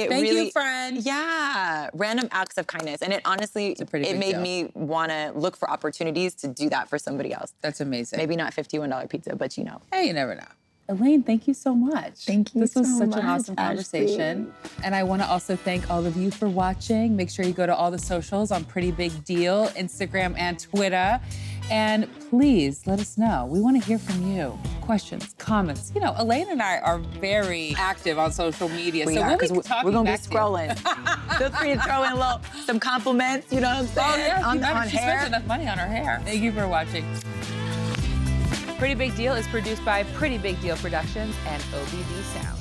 [0.02, 0.98] it Thank you, friend.
[0.98, 1.90] Yeah.
[1.94, 3.02] Random acts of kindness.
[3.02, 4.42] And it honestly a pretty it made deal.
[4.42, 7.54] me wanna look for opportunities to do that for somebody else.
[7.62, 8.18] That's amazing.
[8.18, 9.82] Maybe not $51 pizza, but you know.
[9.92, 10.44] Hey, you never know.
[10.90, 12.26] Elaine, thank you so much.
[12.26, 14.52] Thank you This was so such much, an awesome conversation.
[14.84, 17.16] And I want to also thank all of you for watching.
[17.16, 21.22] Make sure you go to all the socials on Pretty Big Deal, Instagram and Twitter.
[21.70, 23.48] And please let us know.
[23.50, 24.58] We want to hear from you.
[24.82, 25.92] Questions, comments.
[25.94, 29.06] You know, Elaine and I are very active on social media.
[29.06, 30.78] We so are, we'll be 'cause we- talking we're gonna be back to scrolling.
[31.38, 34.32] Feel free to throw in a little some compliments, you know what I'm oh, saying?
[34.34, 34.80] Oh, yeah, on, you better.
[34.80, 35.18] on she hair.
[35.20, 36.22] spends enough money on her hair.
[36.26, 37.06] Thank you for watching.
[38.80, 42.59] Pretty Big Deal is produced by Pretty Big Deal Productions and OBD Sound.